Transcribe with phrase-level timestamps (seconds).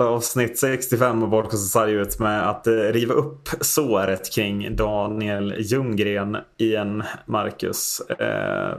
[0.00, 7.02] inleda avsnitt 65 av Podcast med att eh, riva upp såret kring Daniel Ljunggren igen,
[7.26, 8.00] Marcus.
[8.00, 8.76] Eh,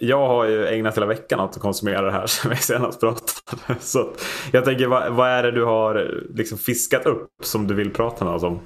[0.00, 3.80] jag har ju ägnat hela veckan åt att konsumera det här som vi senast pratade.
[3.80, 4.10] Så
[4.52, 8.24] jag tänker, vad, vad är det du har liksom fiskat upp som du vill prata
[8.24, 8.60] med oss om?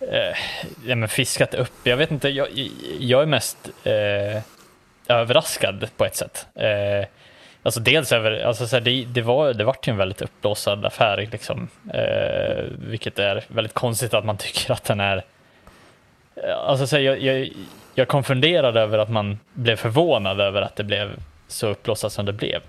[0.00, 0.36] Eh,
[0.86, 2.48] ja, men fiskat upp, jag vet inte, jag,
[2.98, 4.42] jag är mest eh,
[5.08, 6.46] överraskad på ett sätt.
[6.54, 7.08] Eh,
[7.62, 10.84] alltså dels över, alltså så här, det, det, var, det vart ju en väldigt uppblåsad
[10.84, 15.22] affär, liksom, eh, vilket är väldigt konstigt att man tycker att den är
[16.66, 17.48] Alltså så här, jag, jag,
[17.94, 21.10] jag konfunderade över att man blev förvånad över att det blev
[21.48, 22.60] så uppblåsat som det blev.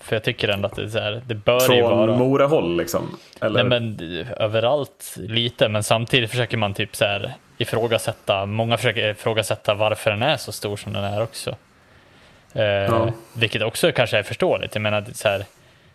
[0.00, 2.06] För jag tycker ändå att det, så här, det bör Från ju vara...
[2.06, 3.18] Från Morahåll liksom?
[3.40, 3.64] Eller?
[3.64, 9.74] Nej men överallt lite, men samtidigt försöker man typ så här ifrågasätta, många försöker ifrågasätta
[9.74, 11.56] varför den är så stor som den är också.
[12.54, 13.12] Eh, ja.
[13.36, 14.74] Vilket också kanske är förståeligt.
[14.74, 15.44] Jag menar, så här,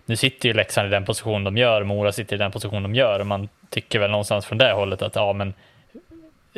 [0.06, 2.96] nu sitter ju Leksand i den position de gör, Mora sitter i den position de
[2.96, 3.20] gör.
[3.20, 5.54] Och man tycker väl någonstans från det hållet att ja, men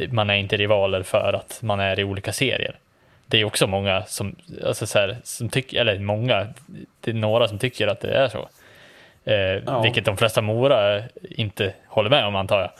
[0.10, 2.76] man är inte rivaler för att man är i olika serier.
[3.28, 6.48] Det är också många som, alltså så här, som tycker, eller många,
[7.02, 8.50] det är några som tycker att det är så.
[9.26, 9.82] Eh, ja.
[9.82, 12.72] Vilket de flesta Mora inte håller med om antar jag.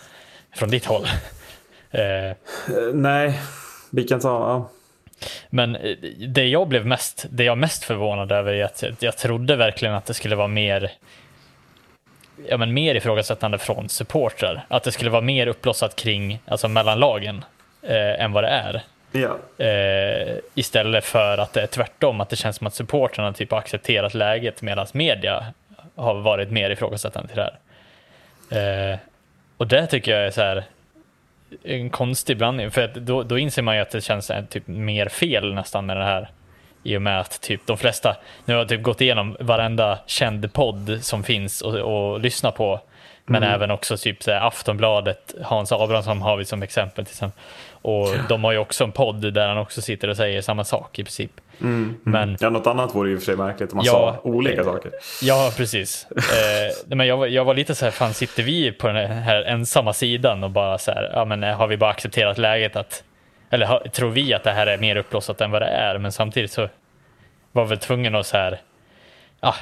[0.56, 1.06] Från ditt håll.
[1.92, 2.36] eh,
[2.94, 3.40] Nej,
[3.92, 4.70] vi kan ta, ja.
[5.50, 9.56] Men eh, det jag blev mest, det jag mest förvånad över är att jag trodde
[9.56, 10.92] verkligen att det skulle vara mer
[12.50, 14.66] ja, men mer ifrågasättande från supportrar.
[14.68, 17.46] Att det skulle vara mer uppblossat kring, alltså mellan lagen,
[17.82, 18.82] eh, än vad det är.
[19.12, 19.66] Ja.
[19.66, 23.58] Eh, istället för att det är tvärtom, att det känns som att supportrarna typ har
[23.58, 25.46] accepterat läget medan media
[25.96, 27.52] har varit mer ifrågasättande till det
[28.50, 28.92] här.
[28.94, 28.98] Eh,
[29.58, 30.64] och det tycker jag är så här,
[31.64, 35.10] en konstig blandning, för då, då inser man ju att det känns eh, typ mer
[35.10, 36.30] fel nästan med det här
[36.84, 40.54] i och med att typ de flesta, nu har jag typ gått igenom varenda känd
[40.54, 42.82] podd som finns och, och lyssna på.
[43.26, 43.56] Men mm.
[43.56, 47.02] även också typ så här, Aftonbladet, Hans Abrahamsson har vi som exempel.
[47.02, 47.42] Exempel.
[47.72, 51.00] Och de har ju också en podd där han också sitter och säger samma sak
[51.00, 51.32] i princip.
[51.62, 51.74] Mm.
[51.74, 51.98] mm.
[52.04, 54.66] Men, ja, något annat vore ju för sig märkligt om man ja, sa olika eh,
[54.66, 54.92] saker.
[55.22, 56.08] Ja, precis.
[56.12, 59.94] eh, men jag, jag var lite så här, fan sitter vi på den här ensamma
[59.94, 63.04] sidan och bara så här, ja men har vi bara accepterat läget att
[63.50, 66.52] eller tror vi att det här är mer uppblåsat än vad det är, men samtidigt
[66.52, 66.70] så
[67.52, 68.62] var vi tvungen att så här,
[69.40, 69.56] ah,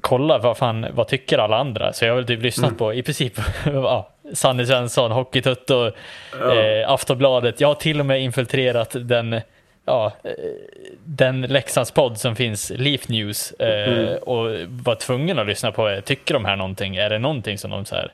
[0.00, 1.92] kolla vad fan, vad tycker alla andra?
[1.92, 2.78] Så jag har väl typ lyssnat mm.
[2.78, 3.32] på i princip
[3.64, 5.90] ja, Sanny Svensson, Hockeytutto,
[6.40, 6.54] ja.
[6.54, 7.60] eh, Aftonbladet.
[7.60, 9.40] Jag har till och med infiltrerat den
[9.84, 10.30] ja, eh,
[11.04, 14.16] den Leksandspodd som finns, Leaf News, eh, mm.
[14.22, 16.96] och var tvungen att lyssna på, tycker de här någonting?
[16.96, 18.12] Är det någonting som de så här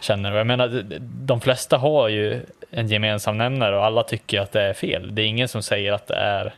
[0.00, 0.36] känner?
[0.36, 2.40] Jag menar, de flesta har ju
[2.70, 5.14] en gemensam nämnare och alla tycker att det är fel.
[5.14, 6.54] Det är ingen som säger att det är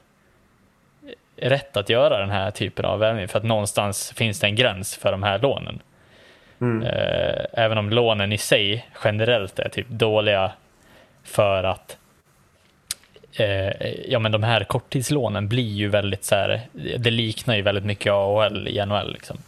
[1.41, 4.97] rätt att göra den här typen av värvning för att någonstans finns det en gräns
[4.97, 5.83] för de här lånen.
[6.61, 6.87] Mm.
[6.87, 10.53] Eh, även om lånen i sig generellt är typ dåliga
[11.25, 11.97] för att
[13.33, 16.61] eh, ja men de här korttidslånen blir ju väldigt så här,
[16.99, 19.39] det liknar ju väldigt mycket AHL i NHL liksom.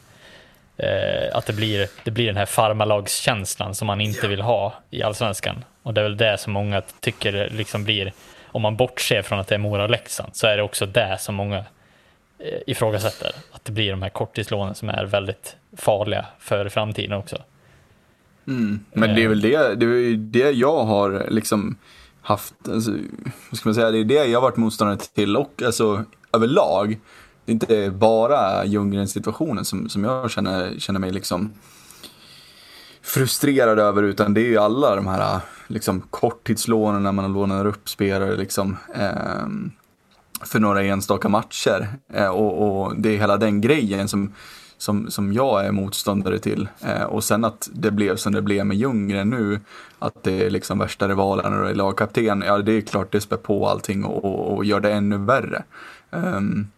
[0.76, 5.02] Eh, att det blir, det blir den här farmalagskänslan som man inte vill ha i
[5.02, 5.64] allsvenskan.
[5.82, 8.12] Och det är väl det som många tycker liksom blir,
[8.46, 11.16] om man bortser från att det är Mora och Leksand, så är det också det
[11.18, 11.64] som många
[12.44, 13.32] Eh, ifrågasätter.
[13.52, 17.36] Att det blir de här korttidslånen som är väldigt farliga för framtiden också.
[18.46, 18.80] Mm.
[18.92, 21.76] Men det är väl det, det, är det jag har liksom
[22.20, 22.90] haft, alltså,
[23.50, 26.98] vad ska man säga, det är det jag har varit motståndare till och alltså överlag
[27.44, 31.52] det är inte bara Ljunggren-situationen som, som jag känner, känner mig liksom
[33.02, 37.88] frustrerad över, utan det är ju alla de här liksom, korttidslånen när man lånar upp
[37.88, 39.46] spelare liksom, eh,
[40.44, 41.88] för några enstaka matcher.
[42.12, 44.32] Eh, och, och, det är hela den grejen som,
[44.78, 46.68] som, som jag är motståndare till.
[46.80, 49.60] Eh, och sen att det blev som det blev med Ljunggren nu,
[49.98, 53.36] att det är liksom värsta rivalen och är lagkapten, ja det är klart det spär
[53.36, 55.62] på allting och, och, och gör det ännu värre.
[56.10, 56.68] Um,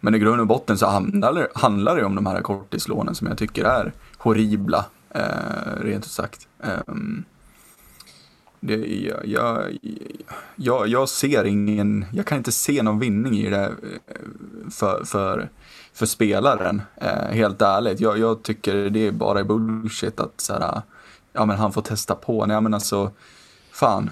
[0.00, 3.38] men i grund och botten så handlar, handlar det om de här korttidslånen som jag
[3.38, 6.48] tycker är horribla, eh, rent ut sagt.
[6.86, 7.24] Um,
[8.64, 9.78] det, jag,
[10.56, 13.70] jag, jag, ser ingen, jag kan inte se någon vinning i det eh,
[14.70, 15.48] för, för,
[15.92, 18.00] för spelaren, eh, helt ärligt.
[18.00, 20.82] Jag, jag, tycker det är bara bullshit att så här,
[21.32, 22.46] ja men han får testa på.
[22.46, 23.10] Nej men alltså,
[23.72, 24.10] fan.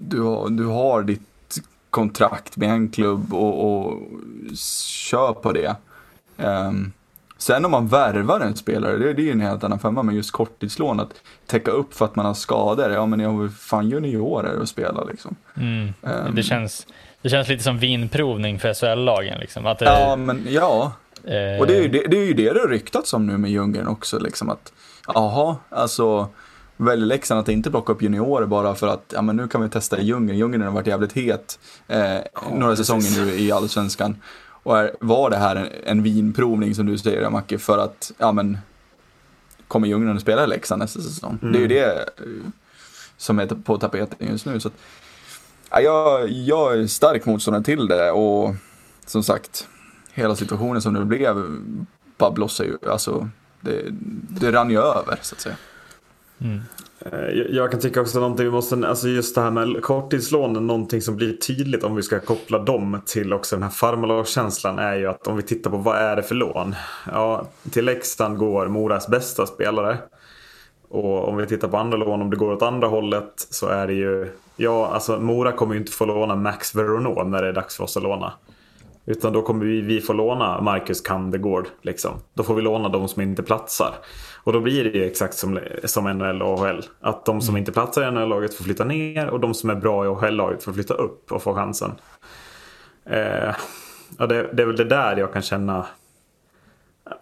[0.00, 1.58] Du har, du har ditt
[1.90, 4.02] kontrakt med en klubb och, och
[4.56, 5.76] kör på det.
[6.36, 6.92] Um,
[7.38, 10.14] sen om man värvar en spelare, det, det är ju en helt annan femma, men
[10.14, 11.14] just korttidslån, att
[11.46, 15.04] täcka upp för att man har skador, ja men jag har fan juniorer att spela
[15.04, 15.36] liksom.
[15.56, 15.94] Mm.
[16.02, 16.86] Um, det, känns,
[17.22, 19.66] det känns lite som vinprovning för SHL-lagen liksom.
[19.66, 19.84] Att det...
[19.84, 20.92] Ja, men ja,
[21.60, 23.50] Och det är, ju det, det är ju det det har ryktats om nu med
[23.50, 24.72] Ljunggren också, liksom att,
[25.14, 26.28] jaha, alltså
[26.78, 29.68] väljer Leksand att inte plocka upp juniorer bara för att ja, men nu kan vi
[29.68, 30.38] testa Ljunggren.
[30.38, 31.58] Ljunggren har varit jävligt het
[31.88, 34.16] eh, ja, några säsonger nu i Allsvenskan.
[34.68, 38.32] Och är, var det här en, en vinprovning som du säger, Macke, för att ja,
[38.32, 38.58] men,
[39.68, 41.38] kommer Ljunggren att spela i Leksand nästa säsong?
[41.42, 41.52] Mm.
[41.52, 42.50] Det är ju det eh,
[43.16, 44.60] som är på tapeten just nu.
[44.60, 44.74] Så att,
[45.70, 48.54] ja, jag, jag är stark motståndare till det och
[49.06, 49.68] som sagt,
[50.12, 51.36] hela situationen som det blev
[52.16, 53.28] bara blossar ju, alltså
[53.60, 53.82] det,
[54.40, 55.56] det rann ju över så att säga.
[56.38, 56.60] Mm.
[57.12, 61.02] Eh, jag kan tycka också någonting vi måste, alltså just det här med korttidslånen, någonting
[61.02, 65.06] som blir tydligt om vi ska koppla dem till också den här farmalagskänslan är ju
[65.06, 66.74] att om vi tittar på vad är det för lån?
[67.12, 69.98] Ja, till Leksand går Moras bästa spelare.
[70.88, 73.86] Och om vi tittar på andra lån, om det går åt andra hållet så är
[73.86, 77.52] det ju, ja alltså Mora kommer ju inte få låna Max Veronneau när det är
[77.52, 78.32] dags för oss att låna.
[79.08, 81.68] Utan då kommer vi, vi få låna Marcus Kandegård.
[81.82, 82.10] Liksom.
[82.34, 83.94] Då får vi låna de som inte platsar.
[84.44, 86.84] Och då blir det ju exakt som, som NHL och AHL.
[87.00, 87.58] Att de som mm.
[87.58, 90.72] inte platsar i NHL-laget får flytta ner och de som är bra i AHL-laget får
[90.72, 91.90] flytta upp och få chansen.
[93.04, 93.54] Eh,
[94.18, 95.86] ja, det, det är väl det där jag kan känna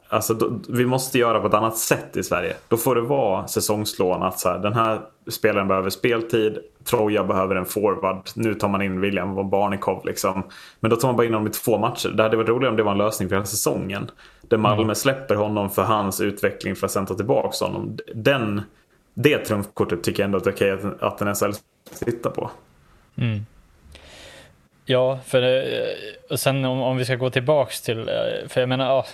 [0.08, 2.56] Alltså, då, vi måste göra på ett annat sätt i Sverige.
[2.68, 4.22] Då får det vara säsongslån.
[4.22, 5.00] Att så här, den här
[5.30, 6.58] spelaren behöver speltid.
[6.84, 8.28] Troja behöver en forward.
[8.34, 10.06] Nu tar man in William och Barnikov.
[10.06, 10.42] Liksom.
[10.80, 12.08] Men då tar man bara in honom i två matcher.
[12.08, 14.10] Det hade varit roligare om det var en lösning för hela säsongen.
[14.40, 14.94] Där Malmö mm.
[14.94, 17.98] släpper honom för hans utveckling för att sen ta tillbaka honom.
[18.14, 18.62] Den,
[19.14, 21.50] det trumfkortet tycker jag ändå att det är okej att, att en SL
[22.04, 22.50] tittar på.
[23.16, 23.40] Mm.
[24.88, 25.88] Ja, för eh,
[26.30, 29.06] och sen om, om vi ska gå tillbaks till, eh, för jag menar, ja,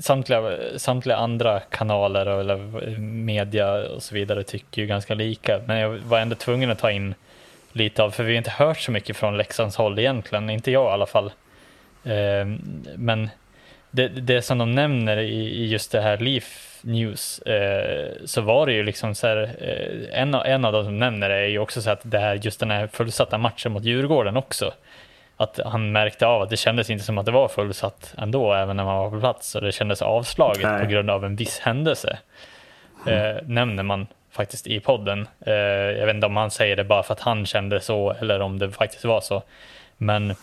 [0.00, 5.78] samtliga, samtliga andra kanaler eller eh, media och så vidare tycker ju ganska lika, men
[5.78, 7.14] jag var ändå tvungen att ta in
[7.72, 10.90] lite av, för vi har inte hört så mycket från Leksands håll egentligen, inte jag
[10.90, 11.32] i alla fall.
[12.04, 13.30] Ehm, men
[13.90, 18.66] det, det som de nämner i, i just det här Leaf News eh, så var
[18.66, 19.56] det ju liksom så här,
[20.12, 22.60] en, en av de som nämner det är ju också så att det här, just
[22.60, 24.72] den här fullsatta matchen mot Djurgården också
[25.36, 28.76] att han märkte av att det kändes inte som att det var fullsatt ändå, även
[28.76, 29.54] när man var på plats.
[29.54, 30.80] Och det kändes avslaget Nej.
[30.80, 32.18] på grund av en viss händelse.
[33.06, 33.36] Mm.
[33.36, 35.28] Eh, nämner man faktiskt i podden.
[35.40, 38.40] Eh, jag vet inte om han säger det bara för att han kände så eller
[38.40, 39.42] om det faktiskt var så.
[39.96, 40.34] Men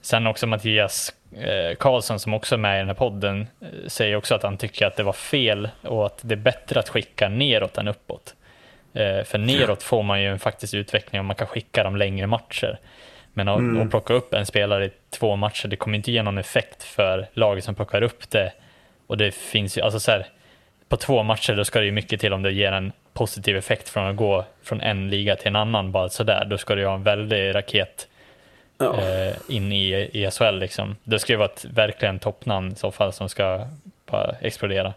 [0.00, 4.16] sen också Mattias eh, Karlsson som också är med i den här podden eh, säger
[4.16, 7.28] också att han tycker att det var fel och att det är bättre att skicka
[7.28, 8.34] neråt än uppåt.
[8.94, 12.26] Eh, för neråt får man ju en faktisk utveckling om man kan skicka dem längre
[12.26, 12.78] matcher.
[13.32, 13.82] Men att, mm.
[13.82, 17.28] att plocka upp en spelare i två matcher, det kommer inte ge någon effekt för
[17.32, 18.52] laget som plockar upp det.
[19.06, 20.26] Och det finns ju, alltså så här,
[20.88, 23.88] på två matcher då ska det ju mycket till om det ger en positiv effekt
[23.88, 26.44] från att gå från en liga till en annan bara sådär.
[26.50, 28.08] Då ska ju ha en väldig raket
[28.78, 29.00] ja.
[29.00, 30.96] eh, in i, i SHL liksom.
[31.04, 33.66] Det ska ju vara ett verkligen toppnamn i så fall som ska
[34.40, 34.94] explodera.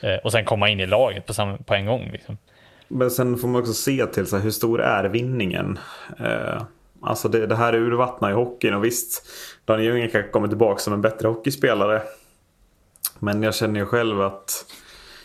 [0.00, 2.10] Eh, och sen komma in i laget på, samma, på en gång.
[2.12, 2.38] Liksom.
[2.88, 5.78] Men sen får man också se till så här, hur stor är vinningen?
[6.18, 6.62] Eh,
[7.02, 9.26] Alltså det, det här urvattnar ju hockeyn och visst,
[9.64, 12.02] Daniel Ljunggren kanske kommer tillbaka som en bättre hockeyspelare.
[13.18, 14.66] Men jag känner ju själv att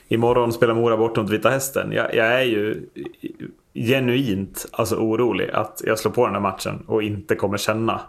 [0.08, 1.92] imorgon spelar Mora bort mot Vita Hästen.
[1.92, 2.90] Jag, jag, är ju
[3.74, 8.02] genuint alltså orolig att jag slår på den här matchen och inte kommer känna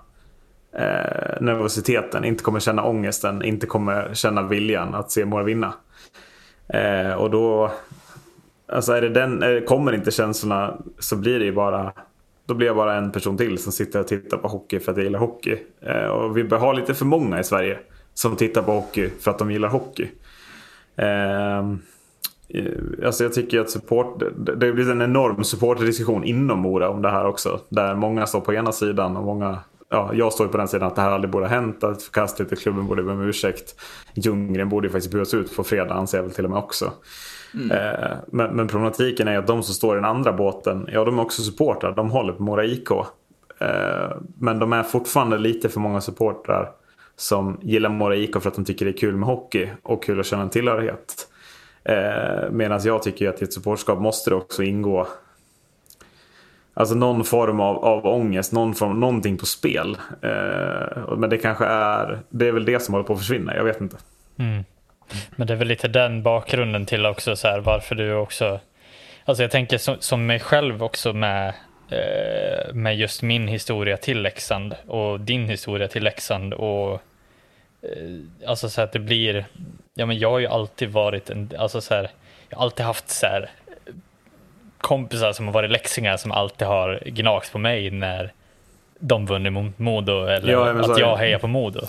[0.73, 5.75] eh, nervositeten, inte kommer känna ångesten, inte kommer känna viljan att se Mora vinna.
[6.69, 7.73] Eh, och då,
[8.69, 11.93] alltså är det den, eh, kommer inte känslorna så blir det ju bara
[12.47, 14.99] då blir jag bara en person till som sitter och tittar på hockey för att
[14.99, 15.57] jag gillar hockey.
[15.81, 17.79] Eh, och vi bör ha lite för många i Sverige
[18.15, 20.09] som tittar på hockey för att de gillar hockey.
[20.97, 21.79] Ehm,
[22.49, 27.11] eh, alltså jag tycker att support, det blir en enorm supporterdiskussion inom Mora om det
[27.11, 27.61] här också.
[27.69, 30.97] Där många står på ena sidan och många Ja, jag står på den sidan att
[30.97, 33.81] det här aldrig borde ha hänt, att förkastligt och klubben borde be om ursäkt.
[34.15, 36.93] Ljunggren borde ju faktiskt buras ut på fredag anser jag väl till och med också.
[37.55, 37.71] Mm.
[37.71, 41.19] Eh, men, men, problematiken är att de som står i den andra båten, ja de
[41.19, 41.95] är också supportrar.
[41.95, 42.91] De håller på Mora IK.
[43.61, 46.71] Eh, men de är fortfarande lite för många supportrar
[47.17, 50.21] som gillar Mora IK för att de tycker det är kul med hockey och kul
[50.21, 51.29] att känna en tillhörighet.
[51.85, 55.07] Eh, Medan jag tycker att i ett supportskap måste det också ingå
[56.79, 59.99] Alltså någon form av, av ångest, någon form, någonting på spel.
[60.23, 63.65] Eh, men det kanske är, det är väl det som håller på att försvinna, jag
[63.65, 63.97] vet inte.
[64.39, 64.65] Mm.
[65.31, 68.61] Men det är väl lite den bakgrunden till också så här, varför du också,
[69.25, 71.55] alltså jag tänker som, som mig själv också med,
[71.91, 76.93] eh, med just min historia till Leksand och din historia till Leksand och
[77.83, 79.47] eh, alltså så att det blir,
[79.95, 82.11] ja men jag har ju alltid varit en, alltså så här,
[82.49, 83.51] jag har alltid haft så här
[84.79, 88.33] kompisar som har varit läxingar som alltid har gnagt på mig när
[89.01, 91.01] de vunnit mot Modo eller Ja, så att är det.
[91.01, 91.81] jag hejar på Modo.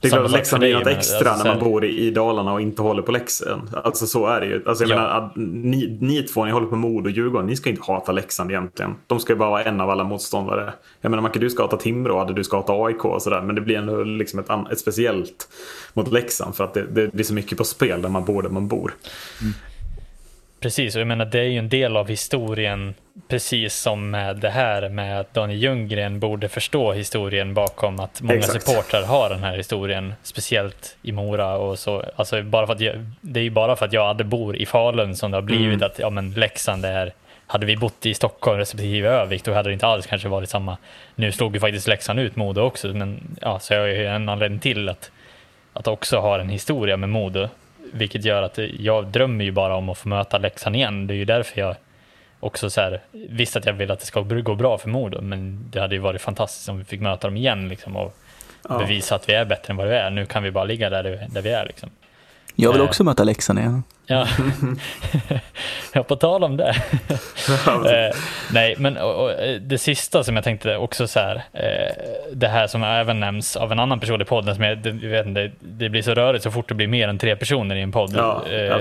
[0.00, 2.52] Det är klart att Leksand är något extra alltså, när man bor i, i Dalarna
[2.52, 3.68] och inte håller på Leksand.
[3.84, 4.62] Alltså så är det ju.
[4.66, 4.96] Alltså, jag Ja.
[4.96, 8.12] menar, att ni, ni två, ni håller på Modo och Djurgården, ni ska inte hata
[8.12, 8.94] Leksand egentligen.
[9.06, 10.72] De ska ju bara vara en av alla motståndare.
[11.00, 13.40] Jag menar, Macke, du ska hata Timrå, hade du ska hata AIK och sådär.
[13.42, 15.48] Men det blir ändå liksom ett, ett speciellt
[15.92, 18.50] mot Leksand för att det, det blir så mycket på spel där man bor där
[18.50, 18.94] man bor.
[20.64, 22.94] Precis, och jag menar det är ju en del av historien,
[23.28, 28.38] precis som med det här med att Daniel Ljunggren borde förstå historien bakom att många
[28.38, 28.62] Exakt.
[28.62, 32.04] supportrar har den här historien, speciellt i Mora och så.
[32.16, 34.66] Alltså bara för att jag, det är ju bara för att jag hade bor i
[34.66, 37.12] Falun som det har blivit att ja, men Leksand är
[37.46, 40.76] hade vi bott i Stockholm respektive Övik då hade det inte alls kanske varit samma.
[41.14, 44.28] Nu slog ju faktiskt Leksand ut Modo också, men ja, så jag har ju en
[44.28, 45.10] anledning till att,
[45.72, 47.48] att också ha en historia med Modo.
[47.94, 51.06] Vilket gör att jag drömmer ju bara om att få möta Leksand igen.
[51.06, 51.76] Det är ju därför jag
[52.40, 55.70] också så här, visst att jag vill att det ska gå bra för Modo, men
[55.70, 58.16] det hade ju varit fantastiskt om vi fick möta dem igen liksom, och
[58.68, 58.78] Ja.
[58.78, 60.10] bevisa att vi är bättre än vad vi är.
[60.10, 61.66] Nu kan vi bara ligga där, där vi är.
[61.66, 61.90] Liksom.
[62.54, 62.86] Jag vill Eh.
[62.86, 63.82] också möta Leksand igen.
[64.06, 64.26] Ja,
[65.92, 66.68] ja på tal om det.
[67.68, 68.16] eh,
[68.52, 71.92] nej, men och, och, eh, det sista som jag tänkte också så här, eh,
[72.32, 75.10] det här som även nämns av en annan person i podden, som jag, det, jag
[75.10, 77.80] vet inte, det blir så rörigt så fort det blir mer än tre personer i
[77.80, 78.12] en podd.
[78.16, 78.78] Ja, eh,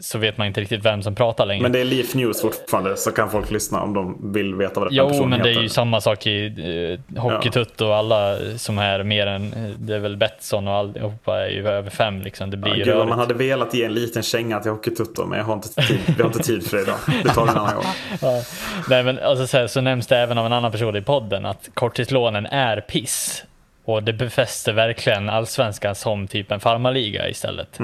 [0.00, 1.62] så vet man inte riktigt vem som pratar längre.
[1.62, 4.88] Men det är Leaf News fortfarande, så kan folk lyssna om de vill veta vad
[4.88, 5.62] den Jo, personen men det är heter.
[5.62, 10.16] ju samma sak i eh, Hockeytutt och alla som är mer än, det är väl
[10.16, 12.50] Betsson och allihopa är ju över fem liksom.
[12.50, 13.08] Det blir Ja, ju gud, rörigt.
[13.08, 16.22] man hade velat ge en liten känga till Hockeytutto, men jag har inte tid, vi
[16.22, 16.96] har inte tid för det idag.
[17.24, 17.84] Det tar en annan gång.
[18.20, 18.42] Ja.
[18.88, 21.46] Nej, men alltså, så, här, så nämns det även av en annan person i podden
[21.46, 23.44] att korttidslånen är piss.
[23.86, 27.78] Och det befäster verkligen allsvenskan som typ en farmarliga istället.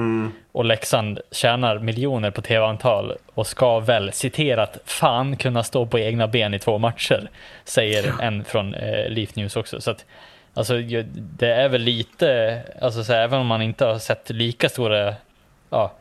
[0.51, 6.27] Och Leksand tjänar miljoner på tv-antal och ska väl citerat fan kunna stå på egna
[6.27, 7.29] ben i två matcher.
[7.65, 9.81] Säger en från eh, Leaf News också.
[9.81, 10.05] Så att,
[10.53, 10.77] alltså,
[11.13, 15.13] det är väl lite, alltså, så här, även om man inte har sett lika stora
[15.69, 15.91] ja,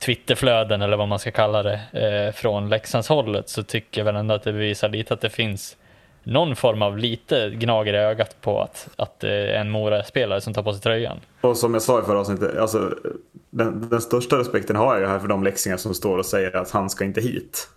[0.00, 4.34] Twitterflöden eller vad man ska kalla det eh, från Leksandshållet så tycker jag väl ändå
[4.34, 5.76] att det bevisar lite att det finns
[6.22, 10.72] någon form av lite gnager i ögat på att, att en Mora-spelare som tar på
[10.72, 11.20] sig tröjan.
[11.40, 12.94] Och som jag sa i förra avsnittet, alltså,
[13.50, 16.70] den, den största respekten har jag här för de leksingar som står och säger att
[16.70, 17.68] han ska inte hit.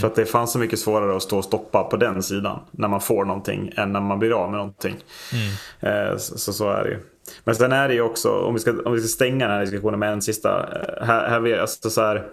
[0.00, 2.88] För att det fanns så mycket svårare att stå och stoppa på den sidan när
[2.88, 4.96] man får någonting än när man blir av med någonting.
[5.80, 6.98] Eh, så, så, så är det ju.
[7.44, 9.60] Men sen är det ju också, om vi ska, om vi ska stänga den här
[9.60, 10.58] diskussionen med en sista.
[10.60, 12.26] Eh, här, här, vill- alltså så här,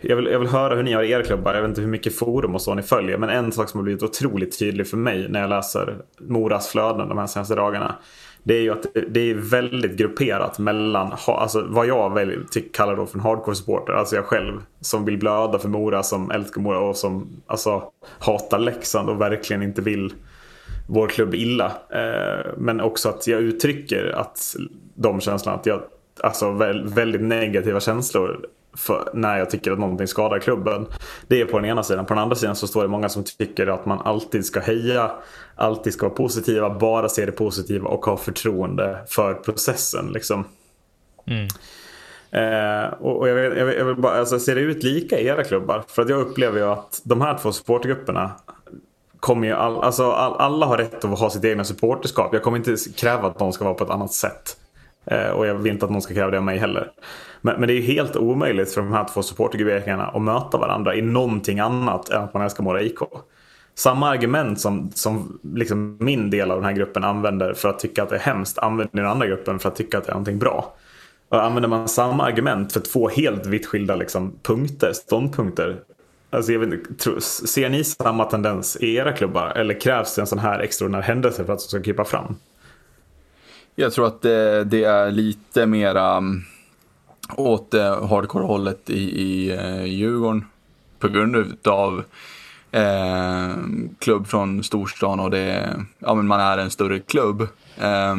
[0.00, 1.54] jag, vill, jag vill höra hur ni har er klubbar.
[1.54, 3.18] Jag vet inte hur mycket forum och så ni följer.
[3.18, 7.08] Men en sak som har blivit otroligt tydlig för mig när jag läser Moras flöden
[7.08, 7.94] de här senaste dagarna.
[8.42, 13.06] Det är ju att det- är väldigt grupperat mellan alltså vad jag väl kallar då
[13.06, 13.92] för en hardcore supporter.
[13.92, 17.82] Alltså jag själv som vill blöda för Mora, som älskar Mora och som alltså,
[18.18, 20.12] hatar Leksand och verkligen inte vill
[20.90, 21.72] vår klubb illa.
[21.90, 24.56] Eh, men också att jag uttrycker att
[24.94, 25.82] de känslorna, att jag,
[26.20, 30.86] alltså väl, väldigt negativa känslor för när jag tycker att någonting skadar klubben.
[31.28, 32.06] Det är på den ena sidan.
[32.06, 35.10] På den andra sidan så står det många som tycker att man alltid ska heja,
[35.54, 40.12] alltid ska vara positiva, bara se det positiva och ha förtroende för processen.
[40.12, 40.44] Liksom.
[41.26, 41.48] Mm.
[42.30, 45.84] Eh, och jag, vill, jag, vill, bara, alltså, ser det ut lika i era klubbar?
[45.88, 48.30] För att jag upplever ju att de här två supportergrupperna
[49.20, 52.32] kommer ju all, alltså all, alla har rätt att ha sitt egna supporterskap.
[52.32, 54.56] Jag kommer inte kräva att de ska vara på ett annat sätt.
[55.04, 56.92] Eh, och jag vill inte att någon ska kräva det av mig heller.
[57.40, 60.94] Men, men det är ju helt omöjligt för de här två supportergrupperingarna att möta varandra
[60.94, 62.98] i någonting annat än att man älskar Mora IK.
[63.74, 68.02] Samma argument som, som liksom min del av den här gruppen använder för att tycka
[68.02, 70.38] att det är hemskt använder den andra gruppen för att tycka att det är någonting
[70.38, 70.74] bra.
[71.28, 75.76] Och använder man samma argument för två helt vitt skilda liksom, punkter, ståndpunkter.
[76.30, 79.52] Alltså, jag vet, inte, ser ni samma tendens i era klubbar?
[79.56, 82.36] Eller krävs det en sån här extraordinär händelse för att det ska krypa fram?
[83.74, 86.42] Jag tror att det, det är lite mera mm,
[87.36, 90.44] åt eh, hardcore-hållet i, i eh, Djurgården.
[90.98, 92.04] På grund av
[92.70, 93.54] eh,
[93.98, 97.48] klubb från storstan och det, ja, men man är en större klubb.
[97.76, 98.16] Eh,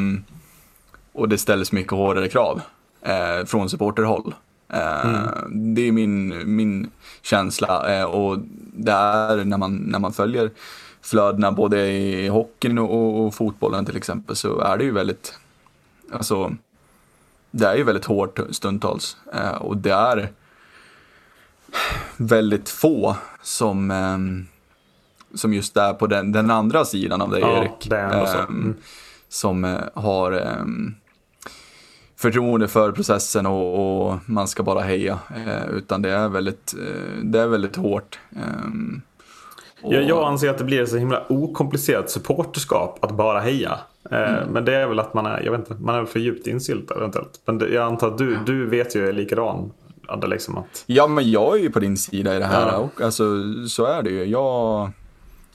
[1.13, 2.61] och det ställs mycket hårdare krav
[3.01, 4.33] eh, från supporterhåll.
[4.73, 6.89] Eh, Det är min, min
[7.21, 8.37] känsla eh, och
[8.73, 10.51] det är när man, när man följer
[11.01, 15.39] flödena både i hockeyn och, och, fotbollen till exempel så är det ju väldigt,
[16.13, 16.55] alltså
[17.51, 20.29] det är ju väldigt hårt stundtals eh, och det är
[22.17, 24.47] väldigt få som, ehm,
[25.33, 27.89] som just är på den, den andra sidan av det Ja, Erik.
[27.89, 28.37] det är ändå så.
[28.37, 28.75] ehm, Mm.
[29.29, 30.95] Som har ehm,
[32.21, 35.19] förtroende för processen och, och man ska bara heja.
[35.35, 38.19] Eh, utan det är väldigt, eh, det är väldigt hårt.
[38.35, 39.01] Ehm,
[39.83, 43.79] Och, Jag, jag anser att det blir så himla okomplicerat supporterskap att bara heja.
[44.11, 44.49] Eh, Mm.
[44.53, 46.95] Men det är väl att man är, jag vet inte, man är för djupt insyltad
[46.95, 47.41] eventuellt.
[47.45, 49.71] Men det, jag antar att du, du vet ju är likadan.
[50.07, 52.67] Adde, liksom att, Ja, men jag är ju på din sida i det här.
[52.67, 52.77] Ja.
[52.77, 53.23] Och, alltså,
[53.67, 54.23] så är det ju.
[54.25, 54.89] Jag,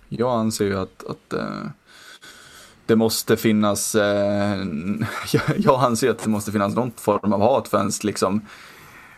[0.08, 1.44] jag anser ju att, att eh,
[2.86, 4.64] det måste finnas, eh,
[5.56, 8.40] jag, anser att det måste finnas någon form av hat för ens liksom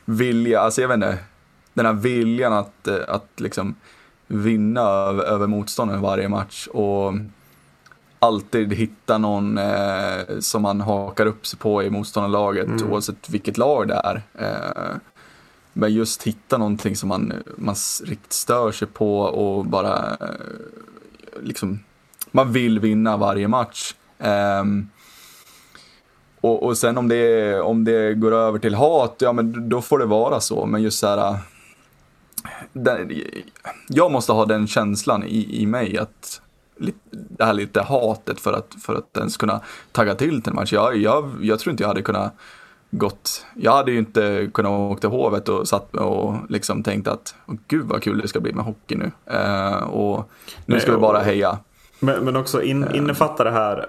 [0.04, 1.18] vilja, alltså jag vet inte,
[1.74, 3.74] den här viljan att, eh, att liksom
[4.26, 7.12] vinna över, över motståndaren varje match och
[8.18, 12.92] alltid hitta någon eh, som man hakar upp sig på i motståndarlaget Mm.
[12.92, 14.22] oavsett vilket lag det är.
[14.34, 14.96] Eh,
[15.72, 20.26] men just hitta någonting som man, man riktigt stör sig på och bara eh,
[21.42, 21.80] liksom,
[22.32, 23.94] man vill vinna varje match.
[24.18, 24.88] Ehm,
[26.40, 29.98] och, och sen om det, om det går över till hat, ja men då får
[29.98, 30.66] det vara så.
[30.66, 31.36] Men just så här, äh,
[32.72, 33.12] den,
[33.88, 36.40] jag måste ha den känslan i, i mig att
[37.10, 39.60] det här lite hatet för att, för att ens kunna
[39.92, 40.72] tagga till till en match.
[40.72, 42.34] Jag, jag, jag tror inte jag hade kunnat
[42.90, 47.34] gått, jag hade ju inte kunnat åka till Hovet och satt och liksom tänkt att
[47.46, 49.10] "Åh, gud vad kul det ska bli med hockey nu.
[49.26, 50.30] Eh, och
[50.66, 51.58] nu Nej, ska vi bara heja.
[51.98, 53.86] Men, men också in, innefattar det här,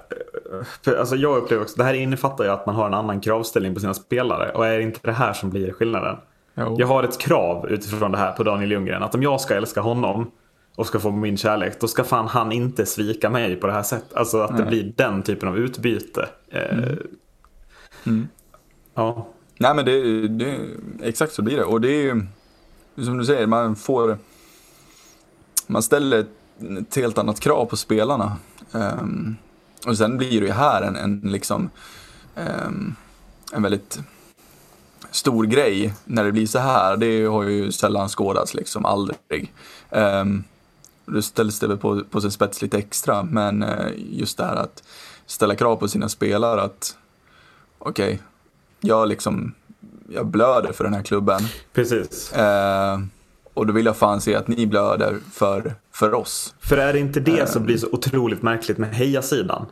[0.88, 3.74] eh, alltså jag upplever också, det här innefattar ju att man har en annan kravställning
[3.74, 4.52] på sina spelare.
[4.52, 6.16] Och är det inte det här som blir skillnaden?
[6.56, 6.76] Jo.
[6.80, 9.04] Jag har ett krav utifrån det här på Daniel Ljunggren.
[9.04, 10.32] Att om jag ska älska honom
[10.76, 13.84] och ska få min kärlek, då ska fan han inte svika mig på det här
[13.84, 14.14] sättet.
[14.14, 14.70] Alltså att det Nej.
[14.70, 16.30] blir den typen av utbyte.
[16.50, 16.78] Eh,
[18.06, 18.28] Mm.
[18.94, 19.28] Ja,
[19.60, 20.60] Nej men det, det,
[21.04, 21.64] exakt så blir det.
[21.64, 22.22] Och det är ju,
[23.06, 24.18] som du säger, man får,
[25.68, 26.26] man ställer
[26.82, 28.38] ett, helt annat krav på spelarna.
[28.74, 29.36] Ehm,
[29.88, 31.70] och sen blir det ju här en, en liksom,
[32.36, 32.96] ehm,
[33.54, 34.00] en väldigt
[35.12, 36.98] stor grej när det blir så här.
[36.98, 39.54] Det har ju sällan skådats liksom, aldrig.
[39.90, 40.44] Um,
[41.06, 44.56] då ställs det väl på, på sin spets lite extra, men eh, just det här
[44.56, 44.84] att
[45.26, 46.98] ställa krav på sina spelare att
[47.80, 48.22] okej,
[48.80, 49.54] jag liksom,
[50.10, 51.42] jag blöder för den här klubben.
[51.74, 52.34] precis.
[52.34, 53.00] Eh,
[53.54, 56.56] och då vill jag fan se att ni blöder för, för oss.
[56.60, 59.66] För är det inte det som blir så otroligt märkligt med hejasidan?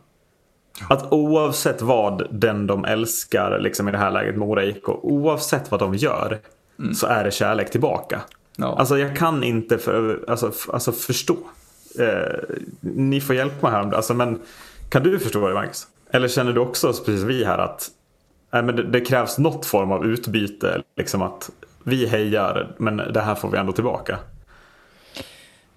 [0.90, 5.80] Att oavsett vad den de älskar, liksom i det här läget Mora IK, oavsett vad
[5.80, 6.40] de gör,
[6.96, 8.22] så är det kärlek tillbaka.
[8.56, 8.76] Ja.
[8.80, 11.38] Alltså jag kan inte för, alltså, alltså förstå.
[12.00, 13.94] Eh, ni får hjälpa mig här.
[13.94, 14.40] Alltså, men
[14.90, 15.88] kan du förstå det Marcus?
[16.12, 17.88] Eller känner du också, precis vi här, att
[18.54, 20.82] nej, men det, det krävs något form av utbyte?
[20.98, 21.50] Liksom att
[21.88, 24.20] vi hejar, men det här får vi ändå tillbaka.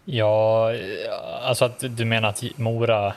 [0.05, 0.73] Ja,
[1.43, 3.13] alltså att du menar att Mora,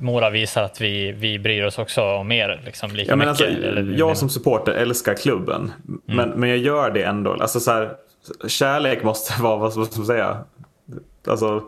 [0.00, 3.48] Mora visar att vi, vi bryr oss också om er liksom, lika Jag, menar, mycket?
[3.48, 5.72] alltså, eller, jag som supporter älskar klubben.
[6.04, 7.32] Men, men jag gör det ändå.
[7.32, 7.92] Alltså, så här,
[8.46, 10.44] kärlek måste vara, vad ska man säga,
[11.26, 11.62] alltså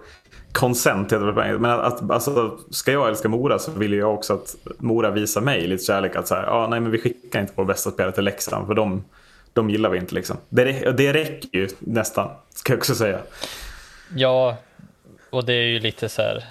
[0.53, 1.59] consent heter det på.
[1.59, 5.41] Men att, att, alltså, ska jag älska Mora så vill jag också att Mora visar
[5.41, 6.17] mig lite kärlek.
[6.17, 8.75] Att så här, ah, nej men vi skickar inte vår bästa spelare till Leksand för
[8.75, 9.05] de,
[9.53, 10.37] de gillar vi inte liksom.
[10.49, 13.19] Det, det räcker ju nästan, ska jag också säga.
[14.17, 14.57] Ja,
[15.31, 16.45] och det är ju lite så här.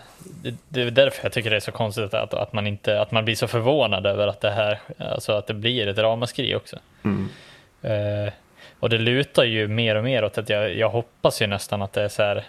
[0.44, 3.12] Det, det är därför jag tycker det är så konstigt att, att, man inte, att
[3.12, 6.78] man blir så förvånad över att det här, alltså att det blir ett ramaskri också.
[7.82, 8.34] Eh,
[8.80, 11.94] och det lutar ju mer och mer åt att jag, jag hoppas ju nästan att
[11.94, 12.44] det är så här,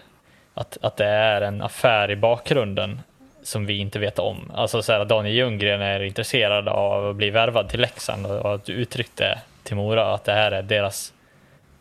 [0.54, 3.00] att, att det är en affär i bakgrunden
[3.42, 4.50] som vi inte vet om.
[4.54, 8.64] Alltså så här, Daniel Ljunggren är intresserad av att bli värvad till Leksand och, att
[8.64, 11.12] du uttryckte till Mora att det här är deras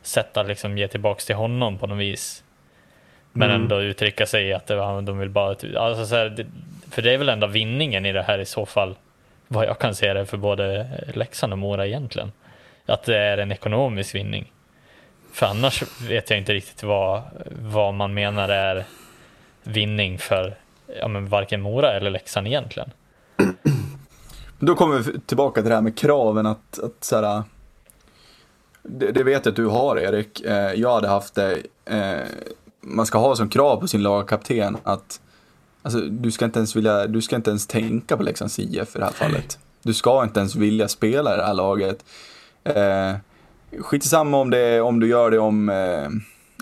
[0.01, 2.43] sätt att liksom ge tillbaks till honom på något vis.
[3.31, 3.61] Men Mm.
[3.61, 5.55] ändå uttrycka sig att det, de vill bara...
[5.77, 6.45] Alltså så här,
[6.91, 8.95] för det är väl enda vinningen i det här i så fall,
[9.47, 12.31] vad jag kan se det för både Leksand och Mora egentligen.
[12.85, 14.51] Att det är en ekonomisk vinning.
[15.33, 17.21] För annars vet jag inte riktigt vad,
[17.61, 18.85] vad man menar är
[19.63, 20.55] vinning för
[20.99, 22.91] ja, men varken Mora eller Leksand egentligen.
[24.59, 27.43] Då kommer vi tillbaka till det här med kraven att, att så här,
[28.83, 30.41] det, det vet jag att du har Erik.
[30.41, 31.57] Eh, jag hade haft det.
[31.85, 32.27] Eh,
[32.81, 35.21] man ska ha som krav på sin lagkapten att
[35.81, 38.99] alltså, du, ska inte ens vilja, du ska inte ens tänka på Leksands IF i
[38.99, 39.59] det här fallet.
[39.83, 42.05] Du ska inte ens vilja spela i det här laget.
[42.63, 43.15] Eh,
[43.81, 46.09] skit samma om, det, om du gör det om, eh,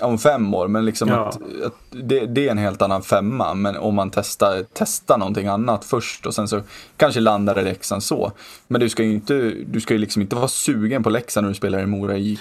[0.01, 1.25] om fem år, men liksom Ja.
[1.27, 3.53] att, att det, det är en helt annan femma.
[3.53, 6.61] Men om man testar, testar någonting annat först och sen så
[6.97, 8.31] kanske landar i Leksand så.
[8.67, 11.49] Men du ska ju inte, du ska ju liksom inte vara sugen på Leksand när
[11.49, 12.39] du spelar i Mora IK.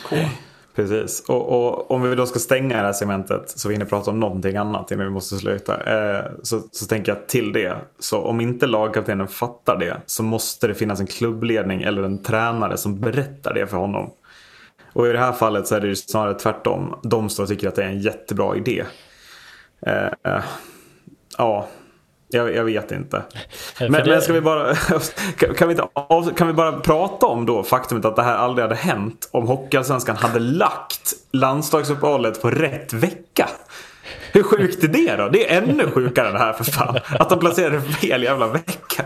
[0.74, 1.24] Precis.
[1.28, 4.20] Och, och om vi då ska stänga det här segmentet så vi hinner prata om
[4.20, 5.74] någonting annat innan vi måste sluta.
[5.76, 7.76] Eh, så, så tänker jag till det.
[7.98, 12.76] Så om inte lagkaptenen fattar det så måste det finnas en klubbledning eller en tränare
[12.76, 14.10] som berättar det för honom.
[14.96, 16.98] Och i det här fallet så är det ju snarare tvärtom.
[17.02, 18.84] De och tycker att det är en jättebra idé.
[19.86, 20.42] Eh,
[21.38, 21.68] ja,
[22.28, 23.22] jag, jag, vet inte.
[23.80, 24.04] Men, det...
[24.06, 24.74] men, ska vi bara,
[25.56, 25.88] kan, vi inte,
[26.36, 30.16] kan vi bara prata om då faktumet att det här aldrig hade hänt om Hockeyallsvenskan
[30.16, 33.48] hade lagt landslagsuppehållet på rätt vecka?
[34.32, 35.28] Hur sjukt är det då?
[35.28, 36.98] Det är ännu sjukare än det här för fan.
[37.18, 39.04] Att de placerade fel jävla vecka.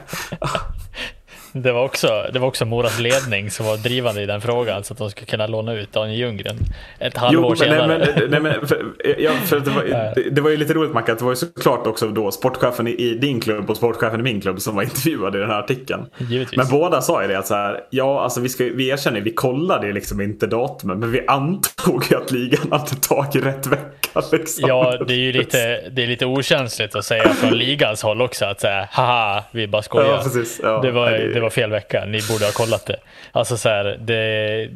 [1.63, 4.93] Det var, också, det var också Moras ledning som var drivande i den frågan så
[4.93, 6.57] att de skulle kunna låna ut Daniel Ljunggren
[6.99, 7.99] ett halvår jo, senare.
[7.99, 9.83] Nej, men, nej, men, för, ja, för det, var,
[10.15, 12.91] det, det, var ju lite roligt Macka, det var ju såklart också då sportchefen i,
[12.91, 16.07] i, din klubb och sportchefen i min klubb som var intervjuade i den här artikeln.
[16.19, 16.57] Givetvis.
[16.57, 19.33] Men båda sa ju det att så här, ja alltså vi, ska, vi erkänner, vi
[19.33, 24.23] kollade ju liksom inte datumet men vi antog ju att ligan hade tagit rätt vecka.
[24.33, 24.69] Liksom.
[24.69, 28.45] Ja, det är ju lite, det är lite okänsligt att säga från ligans håll också
[28.45, 30.09] att säga haha, vi bara skojar.
[30.09, 30.61] Ja, precis.
[30.63, 32.97] Ja, det var, det var fel vecka, ni borde ha kollat det.
[33.33, 34.69] Alltså så här, det,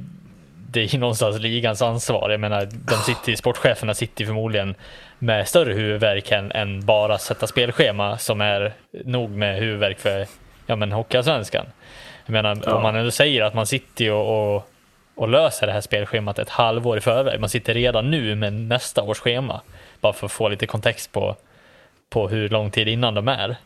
[0.71, 2.31] det är någonstans ligans ansvar.
[2.31, 4.75] Jag menar, de sitter, sportcheferna sitter förmodligen
[5.19, 8.73] med större huvudvärk än, än bara sätta spelschema som är
[9.05, 10.27] nog med huvudvärk för
[10.67, 11.67] ja, men Hockeyallsvenskan.
[12.27, 12.75] Jag menar, ja.
[12.75, 14.69] om man ändå säger att man sitter och, och,
[15.15, 17.41] och, löser det här spelschemat ett halvår i förväg.
[17.41, 19.61] Man sitter redan nu med nästa års schema.
[20.01, 21.37] Bara för att få lite kontext på,
[22.11, 23.57] på hur lång tid innan de är.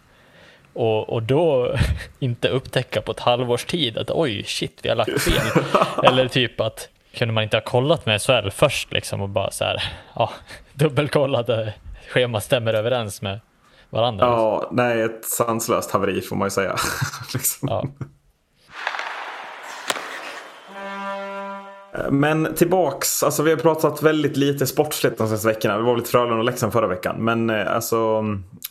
[0.78, 1.74] Och, och då
[2.18, 5.64] inte upptäcka på ett halvårs tid att oj, shit, vi har lagt fel.
[6.04, 9.64] Eller typ att kunde man inte ha kollat med SHL först liksom och bara så
[9.64, 9.82] här,
[10.14, 10.30] ja,
[10.72, 11.50] dubbelkollat
[12.08, 13.40] schemat stämmer överens med
[13.90, 14.26] varandra.
[14.26, 16.76] Ja, nej, ett sanslöst haveri får man ju säga.
[17.34, 17.68] liksom.
[17.68, 17.84] ja.
[22.10, 25.76] Men tillbaks, alltså vi har pratat väldigt lite sportsligt de senaste veckorna.
[25.76, 27.16] Det var lite Frölunda och Leksand förra veckan.
[27.18, 28.24] Men eh, alltså,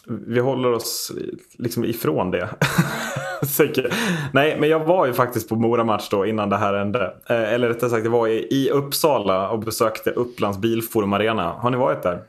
[0.06, 1.12] vi håller oss
[1.58, 2.50] liksom ifrån det.
[4.32, 7.14] Nej, men jag var ju faktiskt på Mora-match då innan det här hände.
[7.30, 11.52] Eh, eller rättare sagt, jag var i Uppsala och besökte Upplands Bilforum Arena.
[11.52, 12.22] Har ni varit där?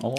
[0.00, 0.16] Ja.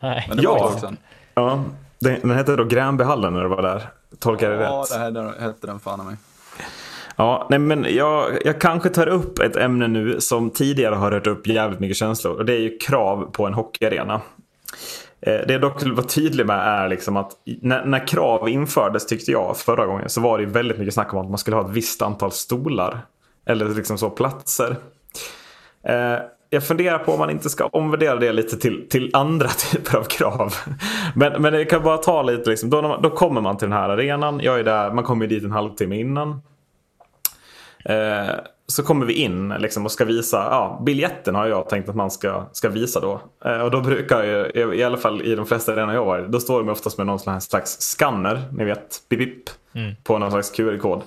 [0.00, 0.24] Nej.
[0.28, 0.92] Men det var ja.
[1.34, 1.64] Ja.
[1.98, 3.90] Den, hette då Gränbyhallen när du var där.
[4.18, 5.14] Tolkar jag det ja, rätt?
[5.14, 6.16] Ja, det hette den fan av mig.
[7.18, 11.26] Ja, nej men jag, jag kanske tar upp ett ämne nu som tidigare har rört
[11.26, 12.36] upp jävligt mycket känslor.
[12.36, 14.20] Och det är ju krav på en hockeyarena.
[15.20, 19.06] Eh, det jag dock vill vara tydlig med är liksom att när, när, krav infördes
[19.06, 21.64] tyckte jag förra gången så var det väldigt mycket snack om att man skulle ha
[21.64, 23.00] ett visst antal stolar.
[23.46, 24.76] Eller liksom så platser.
[25.82, 26.18] Eh,
[26.50, 30.02] jag funderar på om man inte ska omvärdera det lite till, till andra typer av
[30.02, 30.54] krav.
[31.14, 33.88] Men, men det kan bara ta lite, liksom, då, då kommer man till den här
[33.88, 34.40] arenan.
[34.42, 36.40] Jag är där, man kommer dit en halvtimme innan.
[37.88, 38.34] Eh,
[38.66, 42.10] så kommer vi in liksom, och ska visa, ja, biljetten har jag tänkt att man
[42.10, 43.20] ska, ska visa då.
[43.44, 46.40] Eh, och då brukar jag, i alla fall i de flesta arenor jag varit, då
[46.40, 49.94] står de oftast med någon slags skanner, ni vet, bip, bip mm.
[50.04, 51.02] på någon slags QR-kod.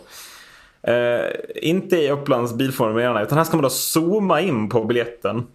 [0.84, 5.48] Eh, inte i Upplands bilforum utan här ska man då zooma in på biljetten.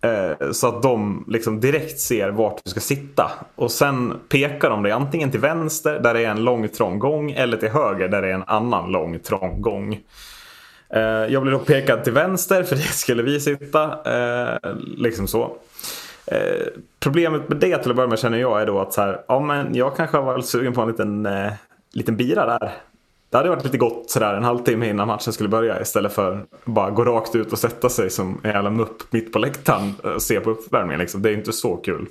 [0.00, 3.30] Eh, så att de liksom direkt ser vart du ska sitta.
[3.54, 7.30] Och sen pekar de dig antingen till vänster där det är en lång trång gång
[7.30, 10.00] eller till höger där det är en annan lång trång gång.
[10.94, 13.84] Eh, jag blev då pekad till vänster för det skulle vi sitta.
[14.04, 15.56] Eh, liksom så.
[16.26, 16.66] Eh,
[17.00, 19.40] problemet med det till att börja med känner jag är då att så här, ja,
[19.40, 21.52] men jag kanske har varit sugen på en liten, eh,
[21.92, 22.72] liten bira där.
[23.30, 26.64] Det hade varit lite gott sådär en halvtimme innan matchen skulle börja istället för att
[26.64, 30.22] bara gå rakt ut och sätta sig som en jävla mupp mitt på läktaren och
[30.22, 31.00] se på uppvärmningen.
[31.00, 31.22] Liksom.
[31.22, 32.06] Det är inte så kul.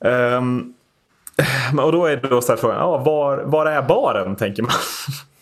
[0.00, 0.74] Um,
[1.78, 4.72] och då är det då så här frågan, ja, var, var är baren tänker man.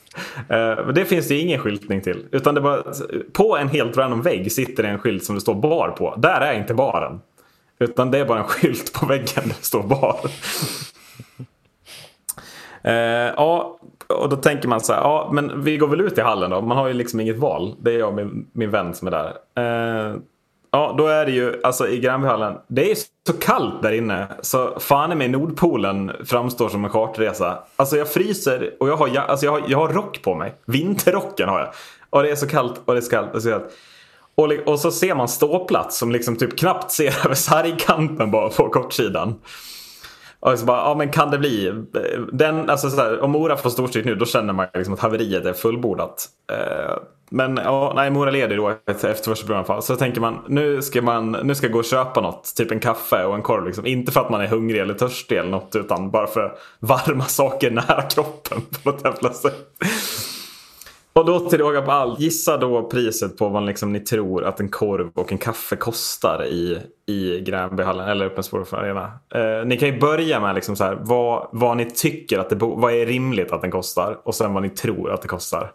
[0.51, 2.27] Uh, det finns det ingen skyltning till.
[2.33, 2.83] Utan det bara,
[3.33, 6.15] på en helt random vägg sitter det en skylt som det står bar på.
[6.17, 7.21] Där är inte baren.
[7.79, 10.21] Utan det är bara en skylt på väggen där det står bar.
[12.87, 12.93] uh,
[13.37, 16.51] ja, och då tänker man så här, ja men vi går väl ut i hallen
[16.51, 16.61] då.
[16.61, 17.75] Man har ju liksom inget val.
[17.81, 20.11] Det är jag och min, min vän som är där.
[20.11, 20.17] Uh,
[20.75, 22.59] Ja, då är det ju alltså i Gränbyhallen.
[22.69, 27.59] Det är så kallt där inne så fan i mig Nordpolen framstår som en kartresa.
[27.77, 30.55] Alltså jag fryser och jag har, alltså jag har, jag har rock på mig.
[30.67, 31.69] Vinterrocken har jag.
[32.11, 33.35] Och det är så kallt och det är så kallt.
[33.35, 33.73] Och så, kallt.
[34.35, 38.69] Och, och så ser man ståplats som liksom typ knappt ser över sargkanten bara på
[38.69, 39.35] kortsidan.
[40.41, 41.69] Och så bara, ja men kan det bli?
[41.69, 45.01] Eh, den, alltså så här, om Mora får storstryk nu då känner man liksom att
[45.01, 46.29] haveriet är fullbordat.
[46.53, 46.97] Uh,
[47.33, 49.83] men ja, nej, Mora leder då efter första fall.
[49.83, 52.55] Så tänker man nu ska man nu ska jag gå och köpa något.
[52.57, 53.67] Typ en kaffe och en korv.
[53.67, 53.87] Liksom.
[53.87, 55.77] Inte för att man är hungrig eller törstig eller något.
[55.77, 58.61] Utan bara för varma saker nära kroppen.
[58.83, 59.69] På något jävla sätt.
[61.15, 64.61] Och då till råga på allt, gissa då priset på vad liksom ni tror att
[64.61, 69.13] en korv och en kaffe kostar i, i Gränbyhallen eller Öppna Arena.
[69.35, 72.57] Eh, ni kan ju börja med liksom så här, vad, vad ni tycker att det
[72.57, 75.73] vad är rimligt att den kostar och sen vad ni tror att det kostar.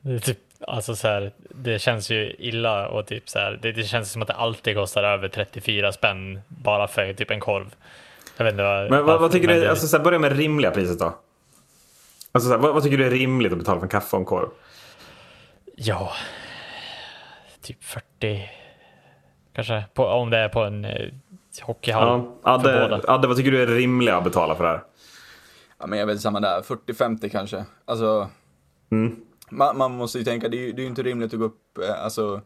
[0.00, 3.82] Det typ Alltså så här, det känns ju illa och typ så här, det, det
[3.84, 7.74] känns som att det alltid kostar över 34 spänn bara för typ en korv.
[8.36, 10.36] Jag vet inte vad, Men vad, vad tycker du, det- alltså, så här, börja med
[10.36, 11.14] rimliga priset då.
[12.32, 14.20] Alltså, så här, vad, vad tycker du är rimligt att betala för en kaffe och
[14.20, 14.48] en korv?
[15.76, 16.12] Ja,
[17.62, 18.50] typ 40
[19.54, 21.08] kanske, på, om det är på en eh,
[21.62, 22.22] hockeyhall.
[22.44, 23.02] Ja, för Adde.
[23.12, 24.82] Adde, vad tycker du är rimliga att betala för det här?
[25.78, 27.64] Ja, men jag vet samma där, 40-50 kanske.
[27.84, 28.28] Alltså,
[29.50, 31.44] man, man måste ju tänka, det är ju det är ju inte rimligt att gå
[31.44, 32.40] upp, eh, alltså,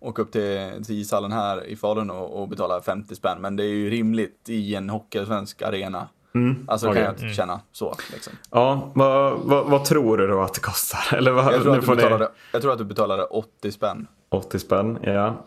[0.00, 3.64] åka upp till, till ishallen här i Falun och, och betala 50 spänn, men det
[3.64, 6.08] är ju rimligt i en hockeyallsvensk arena.
[6.66, 7.04] Alltså okej.
[7.04, 7.94] kan jag känna så.
[8.12, 8.32] Liksom.
[8.50, 11.16] Ja, vad, vad, vad tror du då att det kostar?
[11.16, 14.06] Eller vad, Jag, tror att du betalade, jag tror att du betalade 80 spänn.
[14.28, 15.44] 80 spänn, ja.